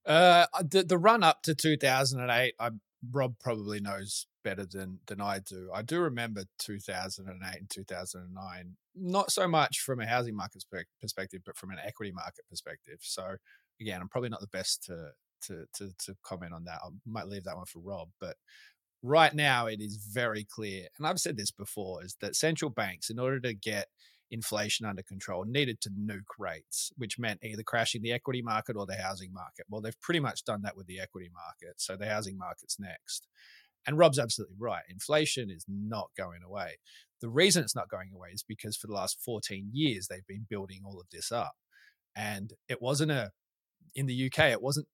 Uh, 0.07 0.47
the, 0.63 0.83
the 0.83 0.99
run 0.99 1.23
up 1.23 1.43
to 1.43 1.55
2008, 1.55 2.55
I, 2.59 2.71
Rob 3.11 3.39
probably 3.39 3.81
knows 3.81 4.27
better 4.43 4.67
than 4.67 4.99
than 5.07 5.21
I 5.21 5.41
do. 5.41 5.71
I 5.75 5.83
do 5.83 6.01
remember 6.01 6.45
2008 6.59 7.59
and 7.59 7.71
2009, 7.71 8.77
not 8.97 9.31
so 9.31 9.49
much 9.49 9.81
from 9.81 10.01
a 10.01 10.07
housing 10.07 10.37
market 10.37 10.65
perspective, 11.01 11.43
but 11.45 11.57
from 11.57 11.71
an 11.71 11.79
equity 11.85 12.13
market 12.13 12.45
perspective. 12.49 12.99
So 13.03 13.37
again, 13.81 14.01
I'm 14.01 14.09
probably 14.09 14.31
not 14.31 14.41
the 14.41 14.47
best 14.49 14.85
to 14.85 15.11
to 15.47 15.65
to, 15.77 15.91
to 16.07 16.17
comment 16.23 16.53
on 16.53 16.65
that. 16.65 16.81
I 16.85 16.89
might 17.07 17.29
leave 17.29 17.45
that 17.45 17.57
one 17.57 17.67
for 17.67 17.81
Rob, 17.81 18.09
but 18.21 18.37
right 19.03 19.35
now 19.35 19.67
it 19.67 19.81
is 19.81 19.97
very 19.97 20.45
clear, 20.45 20.89
and 20.99 21.07
I've 21.07 21.21
said 21.21 21.37
this 21.37 21.51
before, 21.51 22.05
is 22.05 22.17
that 22.21 22.37
central 22.37 22.71
banks, 22.71 23.11
in 23.11 23.19
order 23.19 23.41
to 23.41 23.55
get 23.55 23.89
inflation 24.31 24.87
under 24.87 25.03
control, 25.03 25.45
needed 25.45 25.81
to 25.81 25.91
nuke 25.91 26.39
rates, 26.39 26.93
which 26.97 27.19
meant 27.19 27.41
either 27.43 27.63
crashing 27.63 28.03
the 28.03 28.13
equity 28.13 28.43
market 28.43 28.77
or 28.77 28.87
the 28.87 28.95
housing 28.95 29.33
market. 29.33 29.67
Well, 29.69 29.81
they've 29.81 30.01
pretty 30.01 30.21
much 30.21 30.45
done 30.45 30.63
that 30.63 30.77
with 30.77 30.87
the 30.87 31.01
equity 31.01 31.31
market, 31.33 31.81
so 31.81 31.97
the 31.97 32.09
housing 32.09 32.39
market's 32.39 32.79
next. 32.79 33.27
And 33.87 33.99
Rob's 33.99 34.19
absolutely 34.19 34.57
right. 34.59 34.83
Inflation 34.89 35.51
is 35.51 35.65
not 35.69 36.11
going 36.17 36.43
away. 36.45 36.79
The 37.21 37.29
reason 37.29 37.63
it's 37.63 37.77
not 37.77 37.89
going 37.89 38.11
away 38.15 38.31
is 38.33 38.43
because 38.43 38.77
for 38.77 38.87
the 38.87 38.93
last 38.95 39.19
14 39.25 39.71
years, 39.73 40.07
they've 40.07 40.27
been 40.27 40.47
building 40.49 40.81
all 40.85 41.01
of 41.01 41.07
this 41.13 41.33
up. 41.33 41.53
And 42.17 42.53
it 42.69 42.83
wasn't 42.83 43.13
a, 43.13 43.31
in 43.95 44.07
the 44.07 44.27
UK, 44.27 44.51
it 44.51 44.63
wasn't 44.63 44.87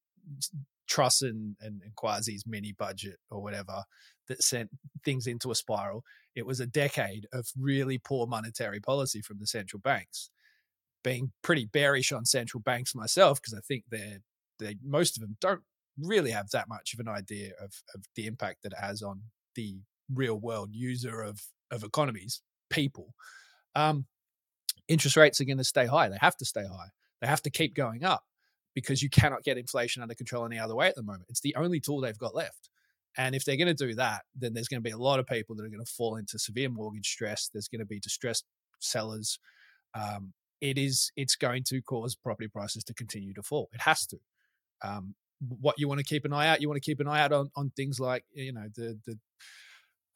Truss 0.89 1.23
and, 1.23 1.57
and, 1.61 1.83
and 1.83 1.95
Kwasi's 1.97 2.45
mini 2.47 2.73
budget 2.73 3.17
or 3.31 3.43
whatever 3.43 3.85
that 4.29 4.43
sent 4.43 4.71
things 5.05 5.27
into 5.27 5.51
a 5.51 5.55
spiral. 5.55 6.05
It 6.35 6.47
was 6.47 6.61
a 6.61 6.67
decade 6.67 7.27
of 7.33 7.49
really 7.59 7.99
poor 7.99 8.27
monetary 8.27 8.81
policy 8.81 9.21
from 9.21 9.39
the 9.41 9.47
central 9.47 9.81
banks. 9.81 10.31
Being 11.03 11.33
pretty 11.43 11.67
bearish 11.67 12.13
on 12.13 12.25
central 12.25 12.61
banks 12.61 12.95
myself, 12.95 13.41
because 13.41 13.55
I 13.55 13.61
think 13.67 13.85
they're, 13.91 14.19
they 14.59 14.77
most 14.85 15.17
of 15.17 15.21
them 15.21 15.37
don't 15.41 15.63
really 16.01 16.31
have 16.31 16.51
that 16.51 16.69
much 16.69 16.95
of 16.95 17.01
an 17.01 17.09
idea 17.09 17.53
of, 17.61 17.73
of 17.95 18.05
the 18.15 18.27
impact 18.27 18.63
that 18.63 18.73
it 18.73 18.79
has 18.79 19.03
on 19.03 19.23
the 19.55 19.77
real 20.15 20.37
world 20.37 20.71
user 20.73 21.23
of, 21.23 21.41
of 21.71 21.85
economies, 21.85 22.43
people. 22.71 23.15
Um, 23.75 24.07
interest 24.89 25.17
rates 25.17 25.41
are 25.41 25.45
going 25.45 25.59
to 25.59 25.65
stay 25.65 25.87
high. 25.87 26.09
They 26.09 26.19
have 26.21 26.37
to 26.37 26.45
stay 26.45 26.65
high. 26.65 26.89
They 27.21 27.27
have 27.27 27.43
to 27.43 27.51
keep 27.51 27.75
going 27.75 28.05
up 28.05 28.25
because 28.75 29.03
you 29.03 29.09
cannot 29.09 29.43
get 29.43 29.59
inflation 29.59 30.03
under 30.03 30.15
control 30.15 30.45
any 30.45 30.59
other 30.59 30.75
way 30.75 30.89
at 30.89 30.95
the 30.95 31.03
moment. 31.03 31.25
It's 31.29 31.41
the 31.41 31.57
only 31.57 31.81
tool 31.81 32.01
they've 32.01 32.19
got 32.19 32.35
left. 32.35 32.69
And 33.17 33.35
if 33.35 33.45
they're 33.45 33.57
going 33.57 33.75
to 33.75 33.87
do 33.87 33.95
that, 33.95 34.23
then 34.35 34.53
there's 34.53 34.69
going 34.69 34.83
to 34.83 34.87
be 34.87 34.93
a 34.93 34.99
lot 34.99 35.19
of 35.19 35.27
people 35.27 35.57
that 35.57 35.65
are 35.65 35.71
going 35.71 35.85
to 35.85 35.91
fall 35.91 36.17
into 36.17 36.39
severe 36.39 36.69
mortgage 36.69 37.09
stress. 37.09 37.49
There's 37.51 37.69
going 37.69 37.81
to 37.81 37.87
be 37.87 37.99
distressed 37.99 38.45
sellers. 38.79 39.39
Um, 39.95 40.35
it 40.61 40.77
is. 40.77 41.11
It's 41.17 41.37
going 41.37 41.65
to 41.69 41.81
cause 41.81 42.15
property 42.15 42.49
prices 42.49 42.85
to 42.85 42.95
continue 42.95 43.33
to 43.35 43.43
fall. 43.43 43.71
It 43.73 43.81
has 43.81 44.07
to. 44.09 44.19
Um, 44.83 45.15
what 45.41 45.77
you 45.79 45.89
want 45.89 45.99
to 45.99 46.05
keep 46.05 46.25
an 46.25 46.33
eye 46.33 46.49
out. 46.49 46.61
You 46.61 46.69
want 46.69 46.83
to 46.83 46.87
keep 46.87 47.01
an 47.01 47.09
eye 47.09 47.21
out 47.21 47.33
on, 47.33 47.51
on 47.57 47.71
things 47.77 48.01
like 48.01 48.25
you 48.33 48.53
know 48.53 48.69
the 48.75 48.99
the 49.07 49.19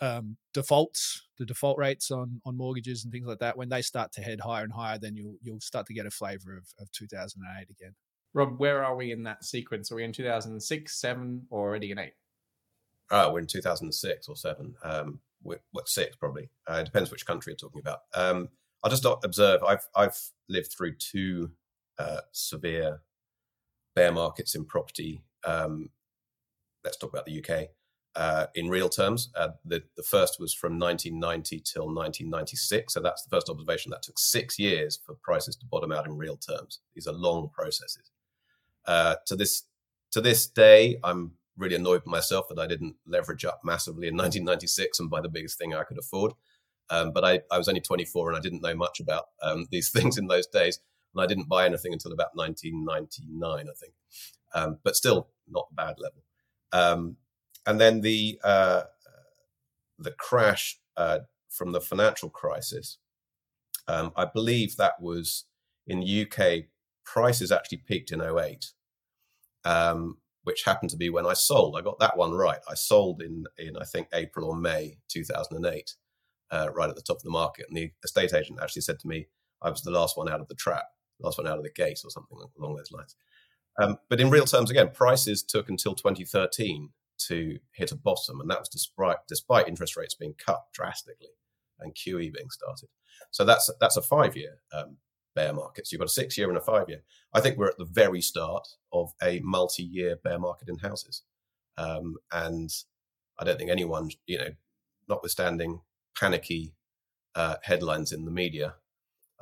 um, 0.02 0.36
defaults, 0.54 1.26
the 1.38 1.44
default 1.44 1.78
rates 1.78 2.10
on 2.10 2.40
on 2.44 2.56
mortgages 2.56 3.04
and 3.04 3.12
things 3.12 3.26
like 3.26 3.38
that. 3.40 3.56
When 3.56 3.68
they 3.68 3.82
start 3.82 4.12
to 4.12 4.22
head 4.22 4.40
higher 4.40 4.64
and 4.64 4.72
higher, 4.72 4.98
then 4.98 5.16
you'll 5.16 5.36
you'll 5.42 5.60
start 5.60 5.86
to 5.86 5.94
get 5.94 6.06
a 6.06 6.10
flavour 6.10 6.56
of, 6.56 6.66
of 6.80 6.90
2008 6.92 7.68
again. 7.70 7.94
Rob, 8.32 8.58
where 8.58 8.84
are 8.84 8.96
we 8.96 9.10
in 9.10 9.24
that 9.24 9.44
sequence? 9.44 9.90
Are 9.90 9.96
we 9.96 10.04
in 10.04 10.12
2006, 10.12 11.00
7, 11.00 11.46
or 11.50 11.68
already 11.68 11.90
in 11.90 11.98
8? 11.98 12.12
Uh, 13.10 13.30
we're 13.32 13.40
in 13.40 13.46
2006 13.48 14.28
or 14.28 14.36
7. 14.36 14.74
Um, 14.84 15.18
what, 15.42 15.88
six 15.88 16.16
probably? 16.16 16.48
Uh, 16.70 16.74
it 16.74 16.84
depends 16.84 17.10
which 17.10 17.26
country 17.26 17.52
you're 17.52 17.56
talking 17.56 17.80
about. 17.80 18.00
Um, 18.14 18.48
I'll 18.82 18.90
just 18.90 19.06
observe. 19.24 19.62
I've 19.62 19.86
I've 19.94 20.18
lived 20.48 20.72
through 20.72 20.96
two 20.96 21.50
uh, 21.98 22.20
severe 22.32 23.00
bear 24.00 24.12
markets 24.12 24.54
in 24.54 24.64
property. 24.64 25.22
Um, 25.44 25.90
let's 26.82 26.96
talk 26.96 27.12
about 27.12 27.26
the 27.26 27.44
UK. 27.44 27.68
Uh, 28.16 28.46
in 28.54 28.70
real 28.70 28.88
terms, 28.88 29.28
uh, 29.36 29.50
the 29.66 29.82
the 29.98 30.02
first 30.02 30.40
was 30.40 30.54
from 30.54 30.78
1990 30.78 31.60
till 31.60 31.84
1996. 31.84 32.94
So 32.94 33.00
that's 33.00 33.22
the 33.22 33.28
first 33.28 33.50
observation. 33.50 33.90
That 33.90 34.02
took 34.02 34.18
six 34.18 34.58
years 34.58 34.98
for 35.04 35.14
prices 35.16 35.54
to 35.56 35.66
bottom 35.66 35.92
out 35.92 36.06
in 36.06 36.16
real 36.16 36.38
terms. 36.38 36.80
These 36.94 37.06
are 37.06 37.12
long 37.12 37.50
processes. 37.52 38.10
Uh, 38.86 39.16
to 39.26 39.36
this 39.36 39.64
to 40.12 40.22
this 40.22 40.46
day, 40.46 40.98
I'm 41.04 41.32
really 41.58 41.76
annoyed 41.76 42.00
with 42.00 42.06
myself 42.06 42.48
that 42.48 42.58
I 42.58 42.66
didn't 42.66 42.96
leverage 43.06 43.44
up 43.44 43.60
massively 43.64 44.08
in 44.08 44.16
1996 44.16 44.98
and 44.98 45.10
buy 45.10 45.20
the 45.20 45.28
biggest 45.28 45.58
thing 45.58 45.74
I 45.74 45.84
could 45.84 45.98
afford. 45.98 46.32
Um, 46.88 47.12
but 47.12 47.22
I, 47.22 47.40
I, 47.52 47.58
was 47.58 47.68
only 47.68 47.82
24 47.82 48.30
and 48.30 48.38
I 48.38 48.40
didn't 48.40 48.62
know 48.62 48.74
much 48.74 48.98
about 48.98 49.26
um, 49.42 49.66
these 49.70 49.90
things 49.96 50.16
in 50.18 50.26
those 50.26 50.46
days. 50.46 50.80
And 51.14 51.22
I 51.22 51.26
didn't 51.26 51.48
buy 51.48 51.66
anything 51.66 51.92
until 51.92 52.12
about 52.12 52.34
1999, 52.34 53.66
I 53.68 53.74
think. 53.78 53.92
Um, 54.54 54.78
but 54.82 54.96
still 54.96 55.28
not 55.48 55.68
a 55.70 55.74
bad 55.74 55.96
level. 55.98 56.22
Um, 56.72 57.16
and 57.66 57.80
then 57.80 58.00
the 58.00 58.38
uh, 58.42 58.82
the 59.98 60.12
crash 60.12 60.78
uh, 60.96 61.20
from 61.48 61.72
the 61.72 61.80
financial 61.80 62.30
crisis, 62.30 62.98
um, 63.86 64.12
I 64.16 64.24
believe 64.24 64.76
that 64.76 65.00
was 65.00 65.44
in 65.86 66.00
the 66.00 66.22
UK, 66.26 66.64
prices 67.04 67.52
actually 67.52 67.82
peaked 67.86 68.12
in 68.12 68.20
08. 68.20 68.72
Um, 69.64 70.16
which 70.44 70.64
happened 70.64 70.90
to 70.90 70.96
be 70.96 71.10
when 71.10 71.26
I 71.26 71.34
sold. 71.34 71.76
I 71.76 71.82
got 71.82 71.98
that 71.98 72.16
one 72.16 72.32
right. 72.32 72.60
I 72.68 72.74
sold 72.74 73.22
in 73.22 73.44
in 73.58 73.76
I 73.76 73.84
think 73.84 74.08
April 74.12 74.48
or 74.48 74.56
May 74.56 74.96
2008, 75.08 75.94
uh, 76.50 76.68
right 76.74 76.88
at 76.88 76.96
the 76.96 77.02
top 77.02 77.18
of 77.18 77.22
the 77.22 77.30
market. 77.30 77.66
And 77.68 77.76
the 77.76 77.90
estate 78.04 78.32
agent 78.34 78.58
actually 78.62 78.82
said 78.82 78.98
to 79.00 79.08
me, 79.08 79.26
I 79.62 79.70
was 79.70 79.82
the 79.82 79.90
last 79.90 80.16
one 80.16 80.30
out 80.30 80.40
of 80.40 80.48
the 80.48 80.54
trap, 80.54 80.86
last 81.20 81.38
one 81.38 81.46
out 81.46 81.58
of 81.58 81.64
the 81.64 81.70
gate, 81.70 82.00
or 82.04 82.10
something 82.10 82.38
along 82.58 82.76
those 82.76 82.92
lines. 82.92 83.16
Um, 83.80 83.96
but 84.08 84.20
in 84.20 84.30
real 84.30 84.44
terms, 84.44 84.70
again, 84.70 84.90
prices 84.92 85.42
took 85.42 85.68
until 85.68 85.94
2013 85.94 86.90
to 87.28 87.58
hit 87.72 87.92
a 87.92 87.96
bottom, 87.96 88.40
and 88.40 88.50
that 88.50 88.58
was 88.58 88.68
despite 88.68 89.18
despite 89.28 89.68
interest 89.68 89.96
rates 89.96 90.14
being 90.14 90.34
cut 90.38 90.60
drastically 90.72 91.30
and 91.80 91.94
QE 91.94 92.32
being 92.32 92.50
started. 92.50 92.88
So 93.30 93.44
that's 93.44 93.70
that's 93.80 93.96
a 93.96 94.02
five 94.02 94.36
year 94.36 94.58
um, 94.72 94.96
bear 95.34 95.52
market. 95.52 95.86
So 95.86 95.94
you've 95.94 96.00
got 96.00 96.08
a 96.08 96.12
six 96.12 96.36
year 96.36 96.48
and 96.48 96.58
a 96.58 96.62
five 96.62 96.88
year. 96.88 97.02
I 97.32 97.40
think 97.40 97.56
we're 97.56 97.68
at 97.68 97.78
the 97.78 97.84
very 97.84 98.20
start 98.20 98.66
of 98.92 99.12
a 99.22 99.40
multi 99.40 99.82
year 99.82 100.16
bear 100.22 100.38
market 100.38 100.68
in 100.68 100.78
houses. 100.78 101.22
Um, 101.76 102.16
and 102.32 102.70
I 103.38 103.44
don't 103.44 103.58
think 103.58 103.70
anyone, 103.70 104.10
you 104.26 104.38
know, 104.38 104.50
notwithstanding 105.08 105.80
panicky 106.18 106.74
uh, 107.34 107.56
headlines 107.62 108.12
in 108.12 108.24
the 108.24 108.30
media, 108.30 108.74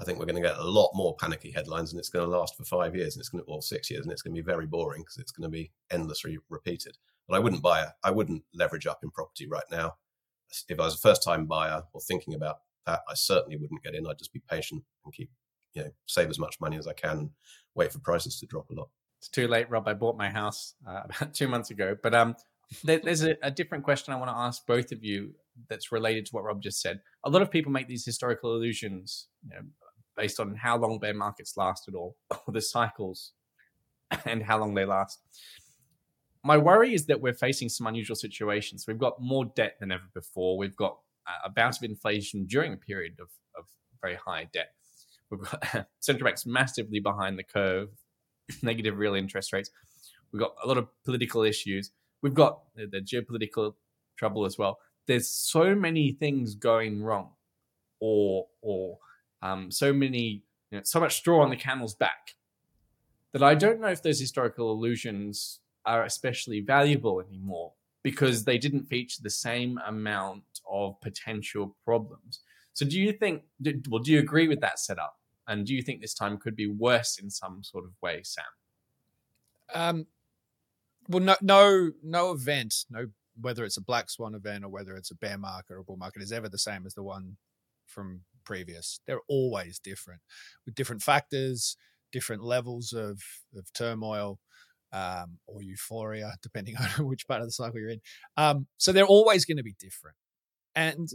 I 0.01 0.05
think 0.05 0.19
we're 0.19 0.27
going 0.27 0.41
to 0.41 0.49
get 0.49 0.59
a 0.59 0.65
lot 0.65 0.91
more 0.95 1.17
panicky 1.17 1.51
headlines 1.51 1.93
and 1.93 1.99
it's 1.99 2.09
going 2.09 2.25
to 2.25 2.37
last 2.37 2.57
for 2.57 2.65
five 2.65 2.95
years 2.95 3.17
and 3.17 3.21
it's 3.21 3.29
going 3.29 3.45
to, 3.45 3.63
six 3.63 3.91
years 3.91 4.05
and 4.05 4.13
it's 4.13 4.23
going 4.23 4.35
to 4.35 4.41
be 4.41 4.47
very 4.47 4.67
boring 4.67 5.03
because 5.03 5.17
it's 5.17 5.33
going 5.33 5.51
to 5.51 5.53
be 5.53 5.73
endlessly 5.91 6.39
repeated. 6.49 6.97
But 7.29 7.37
I 7.37 7.41
wouldn't 7.41 7.63
buy 7.63 7.83
it. 7.83 7.89
I 8.05 8.13
wouldn't 8.13 8.45
leverage 8.55 8.87
up 8.87 9.01
in 9.03 9.11
property 9.11 9.49
right 9.49 9.65
now. 9.71 9.97
If 10.69 10.79
I 10.79 10.85
was 10.85 10.95
a 10.95 10.99
first 10.99 11.23
time 11.23 11.47
buyer 11.47 11.83
or 11.93 12.01
thinking 12.01 12.35
about 12.35 12.59
that, 12.87 13.01
I 13.09 13.15
certainly 13.15 13.57
wouldn't 13.57 13.83
get 13.83 13.95
in. 13.95 14.07
I'd 14.07 14.19
just 14.19 14.33
be 14.33 14.43
patient 14.49 14.83
and 15.05 15.13
keep 15.13 15.31
you 15.75 15.83
know 15.83 15.91
save 16.07 16.31
as 16.31 16.39
much 16.39 16.61
money 16.61 16.79
as 16.79 16.87
I 16.87 16.95
can 16.95 17.19
and 17.19 17.31
wait 17.75 17.93
for 17.93 17.99
prices 17.99 18.39
to 18.41 18.47
drop 18.47 18.71
a 18.71 18.75
lot. 18.75 18.89
It's 19.21 19.29
too 19.29 19.49
late, 19.49 19.69
Rob. 19.69 19.89
I 19.89 19.95
bought 19.95 20.17
my 20.17 20.31
house 20.31 20.75
uh, 20.87 21.03
about 21.05 21.35
two 21.35 21.49
months 21.49 21.71
ago, 21.71 21.97
but 22.03 22.15
um, 22.15 22.37
there, 22.85 23.01
there's 23.03 23.25
a, 23.25 23.37
a 23.43 23.51
different 23.51 23.85
question 23.85 24.15
I 24.15 24.17
want 24.17 24.31
to 24.31 24.37
ask 24.37 24.65
both 24.67 24.93
of 24.93 25.03
you 25.03 25.35
that's 25.69 25.91
related 25.91 26.27
to 26.27 26.33
what 26.33 26.45
Rob 26.45 26.63
just 26.63 26.81
said. 26.81 27.01
A 27.25 27.31
lot 27.31 27.43
of 27.43 27.51
people 27.51 27.73
make 27.73 27.89
these 27.89 28.05
historical 28.05 28.55
illusions 28.55 29.27
you 29.43 29.51
know, 29.51 29.63
based 30.19 30.41
on 30.41 30.57
how 30.57 30.77
long 30.77 30.99
bear 30.99 31.15
markets 31.15 31.57
lasted 31.57 31.95
or, 31.95 32.15
or 32.47 32.53
the 32.53 32.61
cycles 32.61 33.33
and 34.27 34.43
how 34.43 34.59
long 34.59 34.75
they 34.75 34.85
last. 34.85 35.21
My 36.45 36.59
worry 36.59 36.93
is 36.93 37.07
that 37.07 37.21
we're 37.21 37.35
facing 37.35 37.69
some 37.69 37.87
unusual 37.87 38.17
situations. 38.17 38.85
We've 38.87 38.99
got 38.99 39.21
more 39.21 39.45
debt 39.45 39.77
than 39.81 39.93
ever 39.93 40.09
before. 40.15 40.59
We've 40.59 40.77
got 40.77 40.99
a 41.45 41.51
bout 41.51 41.77
of 41.77 41.83
inflation 41.83 42.47
during 42.47 42.73
a 42.73 42.77
period 42.77 43.15
of, 43.21 43.29
of 43.57 43.67
very 44.01 44.17
high 44.17 44.49
debt. 44.53 44.73
We've 45.31 45.41
got 45.41 45.87
central 46.01 46.27
banks 46.27 46.47
massively 46.47 47.01
behind 47.01 47.39
the 47.39 47.45
curve, 47.45 47.89
negative 48.63 48.99
real 48.99 49.15
interest 49.15 49.53
rates. 49.53 49.71
We've 50.33 50.41
got 50.41 50.55
a 50.63 50.67
lot 50.67 50.79
of 50.79 50.89
political 51.05 51.43
issues. 51.43 51.91
We've 52.23 52.35
got 52.35 52.61
the, 52.75 52.87
the 52.87 53.01
geopolitical 53.01 53.75
trouble 54.17 54.45
as 54.45 54.59
well. 54.59 54.79
There's 55.07 55.29
so 55.29 55.75
many 55.75 56.13
things 56.13 56.55
going 56.55 57.03
wrong, 57.03 57.31
or 58.01 58.47
or 58.61 58.99
um, 59.43 59.71
so 59.71 59.93
many, 59.93 60.43
you 60.71 60.79
know, 60.79 60.83
so 60.85 61.01
much 61.01 61.17
straw 61.17 61.43
on 61.43 61.51
the 61.51 61.57
camel's 61.57 61.95
back 61.95 62.35
that 63.33 63.43
I 63.43 63.55
don't 63.55 63.81
know 63.81 63.89
if 63.89 64.03
those 64.03 64.21
historical 64.21 64.73
allusions 64.73 65.61
are 65.85 66.05
especially 66.05 66.61
valuable 66.61 67.21
anymore 67.21 67.73
because 68.03 68.45
they 68.45 68.59
didn't 68.59 68.87
feature 68.87 69.21
the 69.23 69.31
same 69.31 69.79
amount 69.87 70.45
of 70.71 71.01
potential 71.01 71.77
problems. 71.85 72.41
So, 72.73 72.87
do 72.87 72.99
you 73.01 73.13
think? 73.13 73.43
Well, 73.89 74.03
do 74.03 74.13
you 74.13 74.21
agree 74.21 74.49
with 74.49 74.61
that 74.61 74.79
setup? 74.79 75.17
And 75.49 75.67
do 75.67 75.75
you 75.75 75.83
think 75.83 76.01
this 76.01 76.15
time 76.15 76.37
could 76.37 76.55
be 76.55 76.69
worse 76.69 77.19
in 77.19 77.31
some 77.31 77.63
sort 77.65 77.85
of 77.85 77.91
way, 78.03 78.21
Sam? 78.23 78.45
Um, 79.75 80.07
well, 81.09 81.23
no, 81.23 81.37
no, 81.41 81.91
no 82.03 82.33
event, 82.33 82.85
no 82.91 83.07
whether 83.41 83.65
it's 83.65 83.77
a 83.77 83.83
black 83.83 84.11
swan 84.11 84.35
event 84.35 84.65
or 84.65 84.69
whether 84.69 84.97
it's 84.97 85.11
a 85.11 85.15
bear 85.17 85.39
market 85.39 85.75
or 85.75 85.79
a 85.79 85.85
bull 85.85 85.97
market 85.97 86.23
is 86.23 86.33
ever 86.33 86.49
the 86.49 86.59
same 86.59 86.85
as 86.87 86.95
the 86.95 87.03
one 87.03 87.37
from 87.87 88.21
previous. 88.49 89.01
They're 89.07 89.21
always 89.29 89.79
different 89.79 90.23
with 90.65 90.75
different 90.75 91.03
factors, 91.03 91.77
different 92.13 92.43
levels 92.43 92.93
of 92.95 93.21
of 93.57 93.73
turmoil 93.75 94.41
um, 94.93 95.39
or 95.47 95.63
euphoria, 95.63 96.33
depending 96.43 96.77
on 96.77 97.07
which 97.11 97.29
part 97.29 97.43
of 97.43 97.47
the 97.47 97.53
cycle 97.53 97.79
you're 97.79 97.91
in. 97.91 98.01
Um, 98.37 98.67
so 98.79 98.93
they're 98.93 99.15
always 99.19 99.45
going 99.45 99.59
to 99.59 99.63
be 99.63 99.77
different, 99.79 100.17
and 100.75 101.09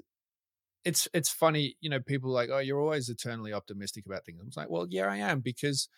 it's 0.85 1.07
it's 1.13 1.29
funny, 1.29 1.75
you 1.81 1.89
know, 1.89 1.99
people 1.99 2.31
like, 2.31 2.49
oh, 2.51 2.59
you're 2.59 2.81
always 2.81 3.09
eternally 3.09 3.53
optimistic 3.53 4.05
about 4.05 4.25
things. 4.25 4.39
I'm 4.41 4.51
like, 4.55 4.69
well, 4.69 4.87
yeah, 4.89 5.07
I 5.07 5.17
am 5.17 5.39
because 5.39 5.89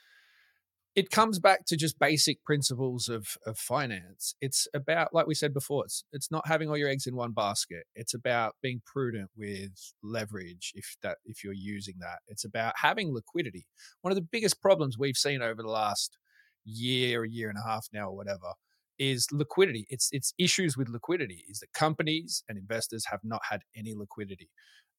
it 0.96 1.12
comes 1.12 1.40
back 1.40 1.66
to 1.66 1.76
just 1.76 2.00
basic 2.00 2.44
principles 2.44 3.10
of 3.10 3.38
of 3.46 3.58
finance. 3.58 4.36
It's 4.40 4.68
about, 4.74 5.14
like 5.14 5.28
we 5.28 5.36
said 5.36 5.54
before, 5.54 5.84
it's 5.86 6.06
it's 6.14 6.32
not 6.32 6.48
having 6.48 6.70
all 6.70 6.78
your 6.78 6.90
eggs 6.90 7.06
in 7.06 7.16
one 7.16 7.34
basket. 7.34 7.84
It's 7.96 8.14
about 8.14 8.56
being 8.62 8.82
prudent 8.86 9.30
with 9.36 9.94
leverage 10.02 10.72
if 10.76 10.96
that 11.04 11.18
if 11.26 11.44
you're 11.44 11.54
using 11.54 11.96
that. 12.00 12.20
It's 12.28 12.46
about 12.46 12.74
having 12.78 13.14
liquidity. 13.14 13.68
One 14.02 14.12
of 14.12 14.16
the 14.16 14.28
biggest 14.32 14.62
problems 14.62 14.98
we've 14.98 15.18
seen 15.18 15.42
over 15.42 15.62
the 15.62 15.70
last 15.70 16.18
year, 16.64 17.24
a 17.24 17.30
year 17.30 17.50
and 17.50 17.58
a 17.58 17.68
half 17.68 17.88
now, 17.92 18.10
or 18.10 18.16
whatever, 18.16 18.54
is 18.98 19.28
liquidity. 19.34 19.86
It's 19.90 20.10
it's 20.14 20.34
issues 20.38 20.78
with 20.78 20.88
liquidity. 20.88 21.44
Is 21.50 21.60
that 21.60 21.74
companies 21.74 22.44
and 22.48 22.58
investors 22.58 23.06
have 23.12 23.22
not 23.24 23.42
had 23.50 23.64
any 23.76 23.94
liquidity. 23.94 24.50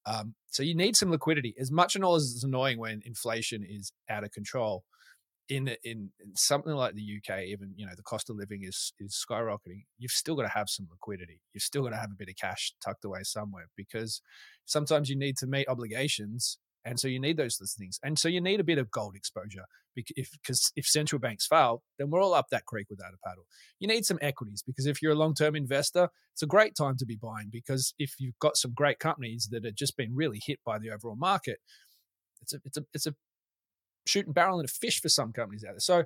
Um, 0.05 0.35
so 0.49 0.63
you 0.63 0.75
need 0.75 0.95
some 0.95 1.11
liquidity. 1.11 1.55
As 1.59 1.73
much 1.73 1.97
and 1.97 2.05
all 2.05 2.15
as 2.15 2.33
it's 2.33 2.45
annoying 2.45 2.79
when 2.79 3.03
inflation 3.05 3.65
is 3.69 3.93
out 4.09 4.23
of 4.23 4.31
control, 4.31 4.85
in, 5.49 5.69
in 5.85 6.11
in 6.19 6.35
something 6.35 6.73
like 6.73 6.95
the 6.95 7.19
UK, 7.19 7.45
even 7.45 7.73
you 7.77 7.87
know 7.87 7.93
the 7.97 8.03
cost 8.03 8.31
of 8.31 8.37
living 8.37 8.63
is 8.65 8.93
is 8.99 9.25
skyrocketing. 9.29 9.85
You've 9.99 10.11
still 10.11 10.35
got 10.35 10.43
to 10.43 10.49
have 10.49 10.69
some 10.69 10.89
liquidity. 10.91 11.41
You've 11.53 11.63
still 11.63 11.83
got 11.83 11.91
to 11.91 11.97
have 11.97 12.11
a 12.11 12.17
bit 12.17 12.29
of 12.29 12.37
cash 12.37 12.75
tucked 12.85 13.05
away 13.05 13.21
somewhere 13.23 13.67
because 13.77 14.23
sometimes 14.65 15.09
you 15.09 15.17
need 15.17 15.37
to 15.39 15.47
meet 15.47 15.69
obligations 15.69 16.59
and 16.87 17.01
so 17.01 17.09
you 17.09 17.19
need 17.19 17.37
those 17.37 17.59
things. 17.77 17.99
And 18.05 18.17
so 18.17 18.29
you 18.29 18.41
need 18.41 18.61
a 18.61 18.65
bit 18.65 18.79
of 18.79 18.93
gold 18.93 19.17
exposure 19.17 19.65
because 19.97 20.15
if, 20.17 20.29
if 20.77 20.87
central 20.87 21.19
banks 21.19 21.47
fail, 21.47 21.83
then 21.99 22.11
we're 22.11 22.23
all 22.23 22.33
up 22.33 22.47
that 22.51 22.65
creek 22.65 22.87
without 22.89 23.13
a 23.13 23.29
paddle. 23.29 23.45
You 23.81 23.89
need 23.89 24.05
some 24.05 24.21
equities 24.23 24.63
because 24.65 24.87
if 24.87 25.03
you're 25.03 25.13
a 25.13 25.17
long 25.17 25.35
term 25.35 25.57
investor, 25.57 26.09
it's 26.33 26.43
a 26.43 26.47
great 26.47 26.77
time 26.77 26.97
to 26.99 27.07
be 27.07 27.19
buying 27.21 27.49
because 27.51 27.93
if 27.99 28.13
you've 28.21 28.39
got 28.39 28.57
some 28.57 28.73
great 28.73 29.01
companies 29.01 29.49
that 29.51 29.65
have 29.65 29.75
just 29.75 29.97
been 29.97 30.15
really 30.15 30.41
hit 30.47 30.61
by 30.65 30.79
the 30.79 30.91
overall 30.91 31.17
market, 31.17 31.59
it's 32.41 32.55
a, 32.55 32.59
it's 32.65 32.77
a, 32.77 32.83
it's 32.95 33.07
a 33.07 33.15
shooting 34.07 34.33
barrel 34.33 34.59
and 34.59 34.69
a 34.69 34.73
fish 34.73 35.01
for 35.01 35.09
some 35.09 35.33
companies 35.33 35.65
out 35.65 35.73
there. 35.73 35.81
So 35.81 36.05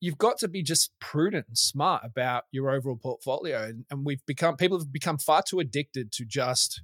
you've 0.00 0.18
got 0.18 0.38
to 0.38 0.48
be 0.48 0.62
just 0.62 0.90
prudent 1.00 1.46
and 1.48 1.58
smart 1.58 2.02
about 2.04 2.44
your 2.52 2.70
overall 2.70 2.96
portfolio. 2.96 3.64
And, 3.64 3.84
and 3.90 4.04
we've 4.04 4.24
become, 4.26 4.56
people 4.56 4.78
have 4.78 4.92
become 4.92 5.18
far 5.18 5.42
too 5.42 5.60
addicted 5.60 6.12
to 6.12 6.24
just 6.24 6.82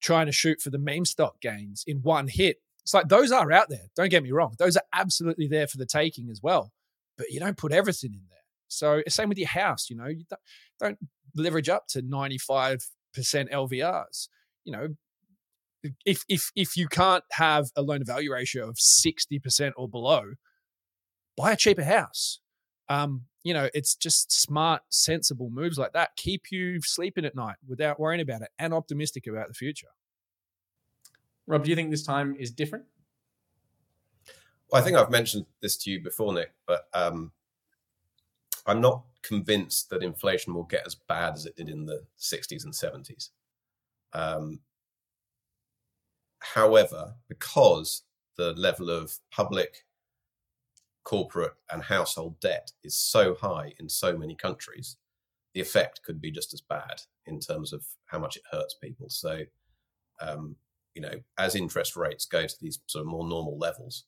trying 0.00 0.26
to 0.26 0.32
shoot 0.32 0.60
for 0.60 0.70
the 0.70 0.78
meme 0.78 1.04
stock 1.04 1.40
gains 1.40 1.84
in 1.86 1.98
one 1.98 2.28
hit 2.28 2.58
it's 2.84 2.92
like 2.92 3.08
those 3.08 3.32
are 3.32 3.50
out 3.50 3.70
there. 3.70 3.88
Don't 3.96 4.10
get 4.10 4.22
me 4.22 4.30
wrong; 4.30 4.54
those 4.58 4.76
are 4.76 4.82
absolutely 4.92 5.48
there 5.48 5.66
for 5.66 5.78
the 5.78 5.86
taking 5.86 6.28
as 6.30 6.42
well. 6.42 6.70
But 7.16 7.30
you 7.30 7.40
don't 7.40 7.56
put 7.56 7.72
everything 7.72 8.12
in 8.12 8.20
there. 8.28 8.38
So 8.68 9.02
same 9.08 9.30
with 9.30 9.38
your 9.38 9.48
house. 9.48 9.88
You 9.88 9.96
know, 9.96 10.06
you 10.06 10.24
don't, 10.28 10.40
don't 10.78 10.98
leverage 11.34 11.70
up 11.70 11.88
to 11.88 12.02
ninety 12.02 12.36
five 12.36 12.86
percent 13.14 13.50
LVRs. 13.50 14.28
You 14.64 14.72
know, 14.72 14.88
if 16.04 16.24
if 16.28 16.50
if 16.56 16.76
you 16.76 16.88
can't 16.88 17.24
have 17.32 17.66
a 17.76 17.82
loan 17.82 18.00
to 18.00 18.04
value 18.04 18.32
ratio 18.32 18.68
of 18.68 18.78
sixty 18.78 19.38
percent 19.38 19.74
or 19.76 19.88
below, 19.88 20.32
buy 21.36 21.52
a 21.52 21.56
cheaper 21.56 21.84
house. 21.84 22.40
Um, 22.88 23.22
you 23.42 23.54
know, 23.54 23.68
it's 23.74 23.94
just 23.94 24.32
smart, 24.32 24.82
sensible 24.88 25.50
moves 25.50 25.78
like 25.78 25.92
that 25.92 26.16
keep 26.16 26.50
you 26.50 26.80
sleeping 26.80 27.24
at 27.24 27.34
night 27.34 27.56
without 27.66 28.00
worrying 28.00 28.20
about 28.20 28.42
it 28.42 28.48
and 28.58 28.72
optimistic 28.72 29.26
about 29.26 29.48
the 29.48 29.54
future. 29.54 29.88
Rob, 31.46 31.64
do 31.64 31.70
you 31.70 31.76
think 31.76 31.90
this 31.90 32.02
time 32.02 32.36
is 32.38 32.50
different? 32.50 32.86
Well, 34.70 34.80
I 34.80 34.84
think 34.84 34.96
I've 34.96 35.10
mentioned 35.10 35.44
this 35.60 35.76
to 35.78 35.90
you 35.90 36.00
before, 36.00 36.32
Nick, 36.32 36.52
but 36.66 36.88
um, 36.94 37.32
I'm 38.66 38.80
not 38.80 39.04
convinced 39.22 39.90
that 39.90 40.02
inflation 40.02 40.54
will 40.54 40.64
get 40.64 40.86
as 40.86 40.94
bad 40.94 41.34
as 41.34 41.44
it 41.46 41.56
did 41.56 41.68
in 41.68 41.84
the 41.84 42.02
60s 42.18 42.64
and 42.64 42.72
70s. 42.72 43.30
Um, 44.14 44.60
however, 46.52 47.14
because 47.28 48.02
the 48.36 48.52
level 48.52 48.90
of 48.90 49.18
public, 49.30 49.84
corporate, 51.04 51.54
and 51.70 51.82
household 51.82 52.38
debt 52.40 52.72
is 52.82 52.96
so 52.96 53.34
high 53.34 53.72
in 53.78 53.88
so 53.88 54.16
many 54.16 54.34
countries, 54.34 54.96
the 55.54 55.60
effect 55.60 56.02
could 56.04 56.20
be 56.20 56.30
just 56.30 56.52
as 56.52 56.60
bad 56.60 57.00
in 57.26 57.38
terms 57.38 57.72
of 57.72 57.84
how 58.06 58.18
much 58.18 58.36
it 58.36 58.42
hurts 58.50 58.74
people. 58.82 59.08
So, 59.08 59.42
um, 60.20 60.56
you 60.94 61.02
know, 61.02 61.14
as 61.38 61.54
interest 61.54 61.96
rates 61.96 62.26
go 62.26 62.46
to 62.46 62.56
these 62.60 62.80
sort 62.86 63.02
of 63.02 63.06
more 63.06 63.26
normal 63.26 63.58
levels, 63.58 64.04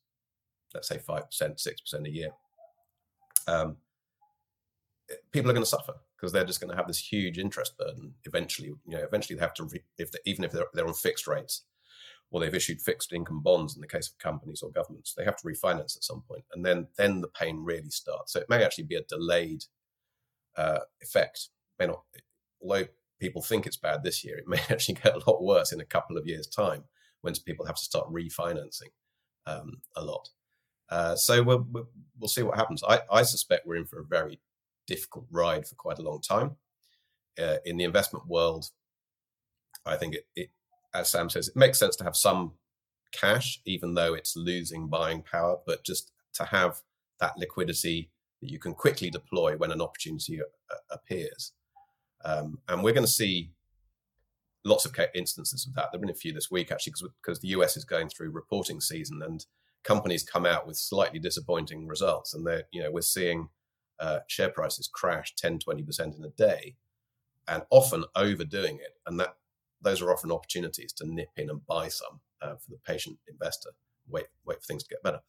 let's 0.74 0.88
say 0.88 0.98
5%, 0.98 1.22
6% 1.30 2.06
a 2.06 2.10
year, 2.10 2.30
um, 3.46 3.76
people 5.32 5.50
are 5.50 5.54
going 5.54 5.62
to 5.62 5.70
suffer 5.70 5.94
because 6.16 6.32
they're 6.32 6.44
just 6.44 6.60
going 6.60 6.70
to 6.70 6.76
have 6.76 6.88
this 6.88 6.98
huge 6.98 7.38
interest 7.38 7.78
burden 7.78 8.12
eventually. 8.24 8.68
You 8.68 8.98
know, 8.98 9.04
eventually 9.04 9.36
they 9.36 9.42
have 9.42 9.54
to, 9.54 9.64
re- 9.64 9.84
if 9.98 10.10
they, 10.10 10.18
even 10.26 10.44
if 10.44 10.50
they're, 10.50 10.66
they're 10.74 10.86
on 10.86 10.94
fixed 10.94 11.26
rates 11.26 11.62
or 12.30 12.40
they've 12.40 12.54
issued 12.54 12.80
fixed 12.80 13.12
income 13.12 13.40
bonds 13.40 13.74
in 13.74 13.80
the 13.80 13.86
case 13.86 14.08
of 14.08 14.18
companies 14.18 14.62
or 14.62 14.70
governments, 14.70 15.14
they 15.16 15.24
have 15.24 15.36
to 15.36 15.46
refinance 15.46 15.96
at 15.96 16.04
some 16.04 16.22
point, 16.28 16.44
and 16.52 16.64
then 16.64 16.86
then 16.96 17.20
the 17.20 17.28
pain 17.28 17.62
really 17.62 17.90
starts. 17.90 18.32
So 18.32 18.40
it 18.40 18.48
may 18.48 18.64
actually 18.64 18.84
be 18.84 18.96
a 18.96 19.02
delayed 19.02 19.64
uh, 20.56 20.80
effect. 21.02 21.48
May 21.78 21.86
not, 21.86 22.02
although 22.60 22.86
people 23.20 23.42
think 23.42 23.66
it's 23.66 23.76
bad 23.76 24.02
this 24.02 24.24
year, 24.24 24.38
it 24.38 24.48
may 24.48 24.60
actually 24.70 24.94
get 24.94 25.14
a 25.14 25.30
lot 25.30 25.42
worse 25.42 25.72
in 25.72 25.80
a 25.80 25.84
couple 25.84 26.16
of 26.16 26.26
years' 26.26 26.46
time 26.46 26.84
when 27.22 27.34
people 27.44 27.66
have 27.66 27.76
to 27.76 27.82
start 27.82 28.12
refinancing 28.12 28.90
um, 29.46 29.80
a 29.96 30.02
lot. 30.02 30.28
Uh, 30.88 31.16
so 31.16 31.42
we'll, 31.42 31.66
we'll 32.18 32.28
see 32.28 32.42
what 32.42 32.56
happens. 32.56 32.82
I, 32.88 33.00
I 33.10 33.22
suspect 33.22 33.66
we're 33.66 33.76
in 33.76 33.86
for 33.86 34.00
a 34.00 34.04
very 34.04 34.40
difficult 34.86 35.26
ride 35.30 35.66
for 35.66 35.74
quite 35.74 35.98
a 35.98 36.02
long 36.02 36.20
time. 36.20 36.56
Uh, 37.40 37.56
in 37.64 37.76
the 37.76 37.84
investment 37.84 38.26
world, 38.26 38.70
I 39.84 39.96
think 39.96 40.14
it, 40.14 40.26
it, 40.34 40.50
as 40.94 41.10
Sam 41.10 41.28
says, 41.30 41.48
it 41.48 41.56
makes 41.56 41.78
sense 41.78 41.96
to 41.96 42.04
have 42.04 42.16
some 42.16 42.52
cash, 43.12 43.60
even 43.64 43.94
though 43.94 44.14
it's 44.14 44.36
losing 44.36 44.88
buying 44.88 45.22
power, 45.22 45.58
but 45.66 45.84
just 45.84 46.12
to 46.34 46.44
have 46.44 46.80
that 47.20 47.36
liquidity 47.38 48.10
that 48.42 48.50
you 48.50 48.58
can 48.58 48.74
quickly 48.74 49.10
deploy 49.10 49.56
when 49.56 49.72
an 49.72 49.80
opportunity 49.80 50.40
appears. 50.90 51.52
Um, 52.24 52.58
and 52.68 52.82
we're 52.82 52.92
going 52.92 53.06
to 53.06 53.12
see 53.12 53.50
lots 54.64 54.84
of 54.84 54.94
instances 55.14 55.66
of 55.66 55.74
that. 55.74 55.88
There've 55.90 56.00
been 56.00 56.10
a 56.10 56.14
few 56.14 56.32
this 56.32 56.50
week 56.50 56.72
actually, 56.72 56.94
because 57.22 57.40
the 57.40 57.48
US 57.48 57.76
is 57.76 57.84
going 57.84 58.08
through 58.08 58.30
reporting 58.30 58.80
season 58.80 59.22
and 59.22 59.44
companies 59.86 60.24
come 60.24 60.44
out 60.44 60.66
with 60.66 60.76
slightly 60.76 61.20
disappointing 61.20 61.86
results, 61.86 62.34
and 62.34 62.46
they're 62.46 62.64
you 62.72 62.82
know 62.82 62.90
we're 62.90 63.00
seeing 63.00 63.48
uh, 64.00 64.18
share 64.26 64.50
prices 64.50 64.90
crash 64.92 65.34
10, 65.36 65.60
20 65.60 65.82
percent 65.84 66.16
in 66.16 66.24
a 66.24 66.30
day, 66.30 66.74
and 67.48 67.62
often 67.70 68.04
overdoing 68.16 68.76
it, 68.76 68.96
and 69.06 69.18
that 69.20 69.36
those 69.82 70.02
are 70.02 70.12
often 70.12 70.32
opportunities 70.32 70.92
to 70.94 71.06
nip 71.06 71.28
in 71.36 71.50
and 71.50 71.64
buy 71.66 71.88
some 71.88 72.20
uh, 72.42 72.56
for 72.56 72.70
the 72.70 72.78
patient 72.86 73.18
investor. 73.28 73.70
Wait, 74.08 74.26
wait 74.44 74.58
for 74.60 74.64
things 74.64 74.82
to 74.84 74.88
get 74.88 75.02
better. 75.02 75.20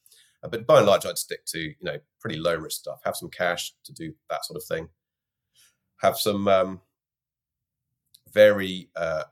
Uh, 0.44 0.48
but 0.48 0.68
by 0.68 0.78
and 0.78 0.88
large, 0.88 1.06
I'd 1.06 1.18
stick 1.18 1.46
to 1.48 1.60
you 1.60 1.76
know 1.82 1.98
pretty 2.20 2.38
low 2.38 2.56
risk 2.56 2.80
stuff. 2.80 3.02
Have 3.04 3.16
some 3.16 3.30
cash 3.30 3.74
to 3.84 3.94
do 3.94 4.14
that 4.30 4.46
sort 4.46 4.58
of 4.58 4.64
thing. 4.64 4.90
Have 6.02 6.18
some 6.18 6.48
um, 6.48 6.82
very 8.32 8.90
uh, 8.96 9.24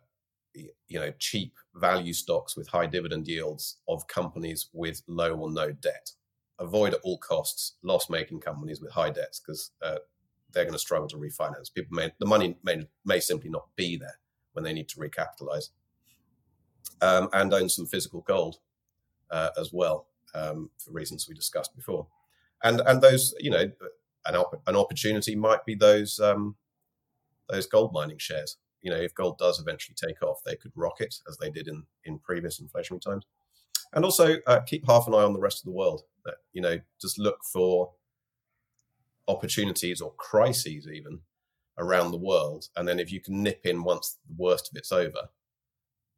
you 0.54 1.00
know 1.00 1.12
cheap 1.20 1.54
value 1.76 2.14
stocks 2.14 2.58
with 2.58 2.68
high 2.68 2.88
dividend 2.88 3.28
yields 3.28 3.78
of 3.88 4.08
companies 4.08 4.70
with 4.74 5.02
low 5.08 5.36
or 5.36 5.52
no 5.52 5.72
debt. 5.72 6.12
Avoid 6.60 6.94
at 6.94 7.02
all 7.04 7.18
costs 7.18 7.74
loss 7.84 8.10
making 8.10 8.40
companies 8.40 8.82
with 8.82 8.92
high 8.92 9.10
debts 9.10 9.40
because 9.40 9.72
uh, 9.84 9.98
they're 10.52 10.64
going 10.64 10.74
to 10.74 10.80
struggle 10.80 11.08
to 11.10 11.18
refinance. 11.18 11.74
People 11.74 11.96
may 11.96 12.12
the 12.20 12.26
money 12.26 12.58
may 12.64 12.88
may 13.06 13.20
simply 13.20 13.50
not 13.50 13.68
be 13.76 13.98
there 13.98 14.18
when 14.56 14.64
they 14.64 14.74
need 14.74 14.90
to 14.90 15.00
recapitalize. 15.00 15.70
Um, 17.02 17.30
and 17.34 17.54
own 17.54 17.68
some 17.68 17.86
physical 17.86 18.22
gold 18.22 18.58
uh, 19.30 19.50
as 19.60 19.72
well 19.74 20.08
um, 20.34 20.70
for 20.78 20.92
reasons 20.92 21.28
we 21.28 21.36
discussed 21.36 21.76
before. 21.76 22.08
And 22.64 22.82
and 22.86 23.02
those 23.02 23.34
you 23.40 23.52
know 23.52 23.72
an 24.26 24.36
op- 24.36 24.62
an 24.66 24.76
opportunity 24.76 25.36
might 25.36 25.66
be 25.66 25.76
those 25.76 26.20
um, 26.20 26.56
those 27.50 27.68
gold 27.68 27.92
mining 27.94 28.18
shares 28.18 28.58
you 28.86 28.92
know, 28.92 28.98
if 28.98 29.16
gold 29.16 29.40
does 29.40 29.60
eventually 29.60 29.96
take 29.96 30.22
off, 30.22 30.44
they 30.46 30.56
could 30.56 30.72
rocket 30.76 31.16
as 31.28 31.38
they 31.38 31.50
did 31.50 31.68
in 31.68 31.84
in 32.06 32.20
previous 32.20 32.62
inflationary 32.62 33.02
times. 33.02 33.26
And 33.94 34.06
also 34.06 34.36
uh, 34.46 34.60
keep 34.60 34.86
half 34.88 35.08
an 35.08 35.16
eye 35.16 35.24
on 35.24 35.34
the 35.34 35.40
rest 35.40 35.62
of 35.62 35.66
the 35.66 35.72
world. 35.72 36.04
That 36.24 36.36
you 36.54 36.62
know, 36.62 36.78
just 37.02 37.18
look 37.18 37.40
for 37.52 37.94
opportunities 39.28 40.02
or 40.02 40.14
crises 40.14 40.88
even 40.88 41.22
around 41.78 42.12
the 42.12 42.18
world, 42.18 42.70
and 42.76 42.88
then 42.88 43.00
if 43.00 43.12
you 43.12 43.20
can 43.20 43.44
nip 43.44 43.66
in 43.66 43.84
once 43.84 44.18
the 44.28 44.36
worst 44.38 44.70
of 44.70 44.78
it's 44.78 44.92
over, 44.92 45.30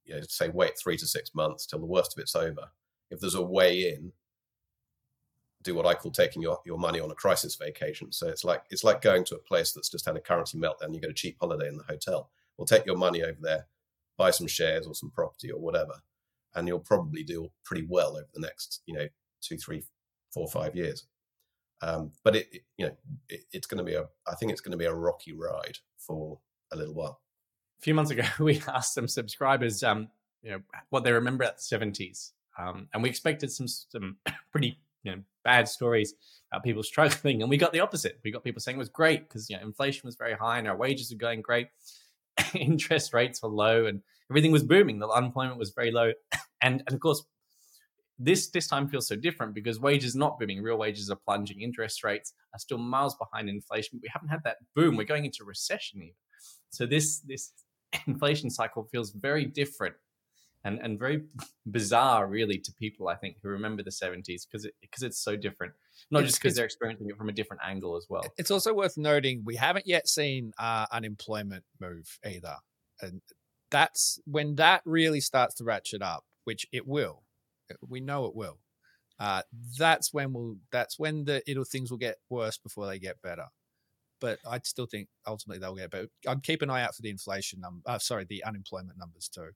you 0.05 0.15
know, 0.15 0.21
say 0.27 0.49
wait 0.49 0.77
three 0.77 0.97
to 0.97 1.05
six 1.05 1.33
months 1.35 1.65
till 1.65 1.79
the 1.79 1.85
worst 1.85 2.17
of 2.17 2.21
it's 2.21 2.35
over. 2.35 2.69
If 3.09 3.19
there's 3.19 3.35
a 3.35 3.41
way 3.41 3.93
in, 3.93 4.11
do 5.63 5.75
what 5.75 5.85
I 5.85 5.95
call 5.95 6.11
taking 6.11 6.41
your, 6.41 6.59
your 6.65 6.77
money 6.77 6.99
on 6.99 7.11
a 7.11 7.15
crisis 7.15 7.55
vacation. 7.55 8.11
So 8.11 8.27
it's 8.27 8.43
like 8.43 8.63
it's 8.69 8.83
like 8.83 9.01
going 9.01 9.25
to 9.25 9.35
a 9.35 9.39
place 9.39 9.71
that's 9.71 9.89
just 9.89 10.05
had 10.05 10.15
a 10.15 10.21
currency 10.21 10.57
meltdown. 10.57 10.93
You 10.93 11.01
get 11.01 11.09
a 11.09 11.13
cheap 11.13 11.37
holiday 11.39 11.67
in 11.67 11.77
the 11.77 11.83
hotel 11.83 12.29
we'll 12.57 12.65
take 12.65 12.85
your 12.85 12.97
money 12.97 13.23
over 13.23 13.37
there, 13.39 13.67
buy 14.17 14.31
some 14.31 14.47
shares 14.47 14.87
or 14.87 14.95
some 14.95 15.11
property 15.11 15.51
or 15.51 15.61
whatever, 15.61 16.01
and 16.55 16.67
you'll 16.67 16.79
probably 16.79 17.23
do 17.23 17.49
pretty 17.63 17.85
well 17.87 18.17
over 18.17 18.27
the 18.33 18.41
next, 18.41 18.81
you 18.85 18.95
know, 18.95 19.07
two, 19.41 19.57
three, 19.57 19.83
four, 20.33 20.47
five 20.47 20.75
years. 20.75 21.05
Um, 21.81 22.11
but 22.23 22.35
it, 22.35 22.47
it, 22.51 22.61
you 22.77 22.87
know, 22.87 22.91
it, 23.29 23.41
it's 23.51 23.67
going 23.67 23.77
to 23.77 23.83
be 23.83 23.93
a, 23.93 24.07
I 24.27 24.35
think 24.35 24.51
it's 24.51 24.61
going 24.61 24.71
to 24.71 24.77
be 24.77 24.85
a 24.85 24.93
rocky 24.93 25.33
ride 25.33 25.77
for 25.97 26.39
a 26.71 26.75
little 26.75 26.93
while. 26.93 27.21
A 27.79 27.81
few 27.81 27.93
months 27.93 28.11
ago, 28.11 28.23
we 28.39 28.61
asked 28.67 28.93
some 28.93 29.07
subscribers, 29.07 29.83
um, 29.83 30.09
you 30.41 30.51
know, 30.51 30.61
what 30.89 31.03
they 31.03 31.11
remember 31.11 31.43
at 31.43 31.57
the 31.57 31.63
seventies, 31.63 32.33
um, 32.57 32.87
and 32.93 33.03
we 33.03 33.09
expected 33.09 33.51
some 33.51 33.67
some 33.67 34.17
pretty 34.51 34.79
you 35.03 35.11
know 35.11 35.21
bad 35.43 35.67
stories 35.67 36.13
about 36.51 36.63
people 36.63 36.83
struggling, 36.83 37.41
and 37.41 37.49
we 37.49 37.57
got 37.57 37.73
the 37.73 37.79
opposite. 37.79 38.19
We 38.23 38.31
got 38.31 38.43
people 38.43 38.61
saying 38.61 38.77
it 38.77 38.79
was 38.79 38.89
great 38.89 39.27
because 39.27 39.49
you 39.49 39.57
know 39.57 39.63
inflation 39.63 40.01
was 40.05 40.15
very 40.15 40.33
high 40.33 40.57
and 40.57 40.67
our 40.67 40.77
wages 40.77 41.11
were 41.11 41.17
going 41.17 41.41
great. 41.41 41.67
interest 42.53 43.13
rates 43.13 43.41
were 43.41 43.49
low 43.49 43.85
and 43.85 44.01
everything 44.29 44.51
was 44.51 44.63
booming. 44.63 44.99
The 44.99 45.07
unemployment 45.07 45.57
was 45.57 45.71
very 45.71 45.91
low, 45.91 46.13
and 46.61 46.83
and 46.85 46.93
of 46.93 46.99
course, 46.99 47.23
this 48.19 48.49
this 48.49 48.67
time 48.67 48.87
feels 48.87 49.07
so 49.07 49.15
different 49.15 49.53
because 49.53 49.79
wages 49.79 50.15
not 50.15 50.39
booming. 50.39 50.61
Real 50.61 50.77
wages 50.77 51.09
are 51.09 51.17
plunging. 51.17 51.61
Interest 51.61 52.03
rates 52.03 52.33
are 52.53 52.59
still 52.59 52.77
miles 52.77 53.15
behind 53.15 53.49
inflation. 53.49 53.99
We 54.01 54.09
haven't 54.11 54.29
had 54.29 54.43
that 54.43 54.57
boom. 54.75 54.95
We're 54.95 55.05
going 55.05 55.25
into 55.25 55.43
recession 55.43 56.01
even. 56.01 56.15
So 56.69 56.85
this 56.85 57.19
this 57.19 57.51
inflation 58.07 58.49
cycle 58.49 58.87
feels 58.91 59.11
very 59.11 59.45
different 59.45 59.95
and 60.63 60.79
and 60.81 60.99
very 60.99 61.23
bizarre 61.71 62.27
really 62.27 62.57
to 62.59 62.73
people 62.73 63.07
I 63.07 63.15
think 63.15 63.37
who 63.41 63.49
remember 63.49 63.83
the 63.83 63.91
70s 63.91 64.45
because 64.49 64.65
it, 64.65 64.73
because 64.81 65.03
it's 65.03 65.19
so 65.19 65.35
different 65.35 65.73
not 66.11 66.23
it's, 66.23 66.31
just 66.31 66.41
because 66.41 66.55
they're 66.55 66.65
experiencing 66.65 67.09
it 67.09 67.17
from 67.17 67.29
a 67.29 67.31
different 67.31 67.61
angle 67.65 67.95
as 67.95 68.07
well 68.09 68.23
it's 68.37 68.51
also 68.51 68.73
worth 68.73 68.97
noting 68.97 69.43
we 69.45 69.55
haven't 69.55 69.87
yet 69.87 70.07
seen 70.07 70.51
uh, 70.59 70.85
unemployment 70.91 71.63
move 71.79 72.19
either 72.25 72.55
and 73.01 73.21
that's 73.69 74.19
when 74.25 74.55
that 74.55 74.81
really 74.85 75.21
starts 75.21 75.55
to 75.55 75.63
ratchet 75.63 76.01
up 76.01 76.23
which 76.45 76.65
it 76.71 76.87
will 76.87 77.23
we 77.87 77.99
know 77.99 78.25
it 78.25 78.35
will 78.35 78.59
uh, 79.19 79.41
that's 79.77 80.13
when 80.13 80.33
we'll 80.33 80.57
that's 80.71 80.99
when 80.99 81.25
the 81.25 81.41
it'll 81.49 81.63
things 81.63 81.89
will 81.89 81.97
get 81.97 82.17
worse 82.29 82.57
before 82.57 82.87
they 82.87 82.99
get 82.99 83.21
better 83.21 83.45
but 84.19 84.39
I 84.49 84.59
still 84.63 84.85
think 84.85 85.09
ultimately 85.25 85.59
they'll 85.59 85.75
get 85.75 85.91
better. 85.91 86.07
I'd 86.27 86.43
keep 86.43 86.61
an 86.61 86.69
eye 86.69 86.83
out 86.83 86.95
for 86.95 87.01
the 87.01 87.09
inflation 87.09 87.59
number. 87.61 87.81
Uh, 87.85 87.99
sorry, 87.99 88.25
the 88.25 88.43
unemployment 88.43 88.97
numbers 88.97 89.29
too. 89.29 89.49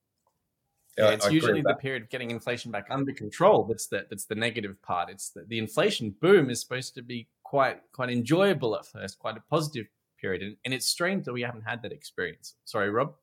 Yeah, 0.97 1.12
it's 1.12 1.32
usually 1.32 1.62
the 1.62 1.76
period 1.76 2.04
of 2.04 2.10
getting 2.10 2.32
inflation 2.32 2.69
back 2.69 2.88
under 2.89 3.13
control 3.13 3.63
that's 3.63 3.88
the 3.88 4.06
that's 4.10 4.26
the 4.26 4.36
negative 4.36 4.82
part. 4.82 5.10
It's 5.10 5.30
the, 5.30 5.45
the 5.47 5.58
inflation 5.58 6.13
boom 6.19 6.50
is 6.50 6.60
supposed 6.60 6.95
to 6.95 7.02
be 7.02 7.28
quite 7.43 7.80
quite 7.93 8.10
enjoyable 8.10 8.76
at 8.76 8.86
first, 8.86 9.17
quite 9.17 9.38
a 9.38 9.43
positive 9.50 9.88
period, 10.19 10.41
and, 10.41 10.58
and 10.65 10.74
it's 10.74 10.86
strange 10.86 11.26
that 11.26 11.34
we 11.34 11.41
haven't 11.41 11.62
had 11.62 11.82
that 11.84 11.93
experience. 11.93 12.56
Sorry, 12.65 12.89
Rob. 12.89 13.13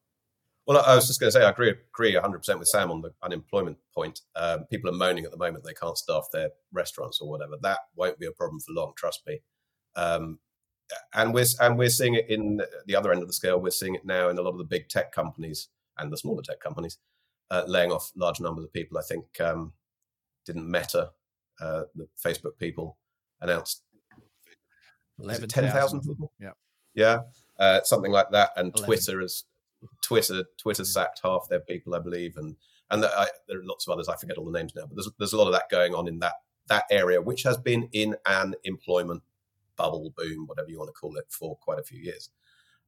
Well, 0.68 0.84
I 0.86 0.94
was 0.94 1.06
just 1.06 1.18
going 1.18 1.28
to 1.28 1.32
say 1.32 1.42
I 1.42 1.48
agree 1.48 1.70
agree 1.70 2.12
100 2.12 2.38
percent 2.38 2.58
with 2.58 2.68
Sam 2.68 2.90
on 2.90 3.00
the 3.00 3.14
unemployment 3.22 3.78
point. 3.94 4.20
Um, 4.36 4.64
people 4.70 4.90
are 4.90 4.94
moaning 4.94 5.24
at 5.24 5.30
the 5.30 5.38
moment 5.38 5.64
they 5.64 5.72
can't 5.72 5.96
staff 5.96 6.26
their 6.30 6.50
restaurants 6.72 7.22
or 7.22 7.30
whatever. 7.30 7.54
That 7.62 7.78
won't 7.96 8.18
be 8.18 8.26
a 8.26 8.32
problem 8.32 8.60
for 8.60 8.74
long, 8.74 8.92
trust 8.94 9.22
me. 9.26 9.40
Um, 9.96 10.40
and 11.14 11.32
we're 11.32 11.46
and 11.62 11.78
we're 11.78 11.88
seeing 11.88 12.14
it 12.14 12.28
in 12.28 12.60
the 12.86 12.94
other 12.94 13.12
end 13.12 13.22
of 13.22 13.28
the 13.28 13.32
scale. 13.32 13.58
We're 13.58 13.70
seeing 13.70 13.94
it 13.94 14.04
now 14.04 14.28
in 14.28 14.36
a 14.36 14.42
lot 14.42 14.50
of 14.50 14.58
the 14.58 14.64
big 14.64 14.90
tech 14.90 15.10
companies 15.10 15.68
and 15.96 16.12
the 16.12 16.18
smaller 16.18 16.42
tech 16.42 16.60
companies 16.60 16.98
uh, 17.50 17.64
laying 17.66 17.90
off 17.90 18.12
large 18.14 18.38
numbers 18.38 18.64
of 18.64 18.72
people. 18.74 18.98
I 18.98 19.02
think 19.02 19.24
um, 19.40 19.72
didn't 20.44 20.70
Meta, 20.70 21.12
uh, 21.62 21.84
the 21.94 22.08
Facebook 22.22 22.58
people, 22.58 22.98
announced 23.40 23.84
11,000 25.18 25.48
ten 25.48 25.72
thousand 25.72 26.00
people. 26.02 26.30
Yeah. 26.38 26.52
yeah, 26.94 27.18
uh, 27.58 27.80
something 27.84 28.12
like 28.12 28.30
that. 28.32 28.50
And 28.56 28.74
11. 28.76 28.84
Twitter 28.84 29.20
has 29.22 29.44
Twitter 30.02 30.44
Twitter 30.58 30.84
sacked 30.84 31.20
half 31.22 31.48
their 31.48 31.60
people, 31.60 31.94
I 31.94 32.00
believe, 32.00 32.36
and 32.36 32.56
and 32.90 33.02
the, 33.02 33.18
I, 33.18 33.28
there 33.46 33.58
are 33.58 33.64
lots 33.64 33.86
of 33.86 33.92
others. 33.92 34.08
I 34.08 34.16
forget 34.16 34.38
all 34.38 34.50
the 34.50 34.58
names 34.58 34.74
now, 34.74 34.86
but 34.86 34.96
there's 34.96 35.10
there's 35.18 35.32
a 35.32 35.36
lot 35.36 35.46
of 35.46 35.52
that 35.52 35.70
going 35.70 35.94
on 35.94 36.08
in 36.08 36.18
that 36.20 36.34
that 36.68 36.84
area, 36.90 37.20
which 37.20 37.42
has 37.42 37.56
been 37.56 37.88
in 37.92 38.16
an 38.26 38.54
employment 38.64 39.22
bubble 39.76 40.12
boom, 40.16 40.46
whatever 40.46 40.68
you 40.70 40.78
want 40.78 40.88
to 40.88 40.92
call 40.92 41.16
it, 41.16 41.24
for 41.30 41.56
quite 41.56 41.78
a 41.78 41.84
few 41.84 42.00
years. 42.00 42.30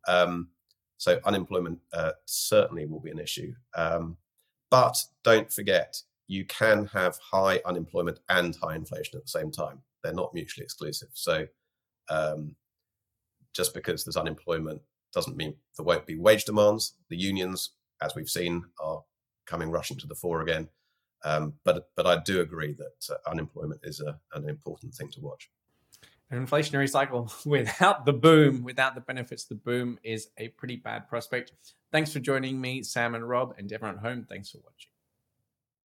Um, 0.09 0.49
so 0.97 1.19
unemployment 1.25 1.79
uh, 1.93 2.13
certainly 2.27 2.85
will 2.85 3.01
be 3.01 3.11
an 3.11 3.19
issue. 3.19 3.55
Um, 3.75 4.19
but 4.71 5.03
don't 5.25 5.51
forget, 5.51 6.03
you 6.27 6.45
can 6.45 6.87
have 6.87 7.19
high 7.19 7.61
unemployment 7.65 8.21
and 8.29 8.55
high 8.63 8.75
inflation 8.75 9.17
at 9.17 9.25
the 9.25 9.31
same 9.31 9.51
time. 9.51 9.81
They're 10.03 10.13
not 10.13 10.35
mutually 10.35 10.65
exclusive. 10.65 11.09
So 11.15 11.47
um, 12.09 12.55
just 13.53 13.73
because 13.75 14.05
there's 14.05 14.17
unemployment 14.17 14.83
doesn't 15.13 15.37
mean 15.37 15.55
there 15.77 15.85
won't 15.85 16.07
be 16.07 16.17
wage 16.17 16.45
demands. 16.45 16.95
The 17.09 17.17
unions, 17.17 17.71
as 18.03 18.15
we've 18.15 18.29
seen, 18.29 18.65
are 18.81 19.03
coming 19.47 19.71
rushing 19.71 19.99
to 19.99 20.07
the 20.07 20.15
fore 20.15 20.43
again. 20.43 20.69
Um, 21.25 21.55
but 21.65 21.91
but 21.97 22.07
I 22.07 22.19
do 22.19 22.41
agree 22.41 22.75
that 22.75 23.15
uh, 23.15 23.31
unemployment 23.31 23.81
is 23.85 24.01
a, 24.01 24.19
an 24.35 24.49
important 24.49 24.95
thing 24.95 25.11
to 25.11 25.21
watch. 25.21 25.51
An 26.31 26.47
inflationary 26.47 26.89
cycle 26.89 27.31
without 27.45 28.07
the 28.07 28.13
boom, 28.13 28.63
without 28.63 28.95
the 28.95 29.01
benefits, 29.01 29.45
the 29.45 29.57
boom 29.57 29.99
is 30.03 30.29
a 30.39 30.49
pretty 30.49 30.77
bad 30.77 31.09
prospect. 31.09 31.53
Thanks 31.93 32.13
for 32.13 32.21
joining 32.21 32.61
me, 32.61 32.83
Sam 32.83 33.15
and 33.15 33.29
Rob, 33.29 33.55
and 33.59 33.71
everyone 33.73 33.97
at 33.97 34.03
home, 34.03 34.27
thanks 34.29 34.51
for 34.51 34.59
watching. 34.59 34.90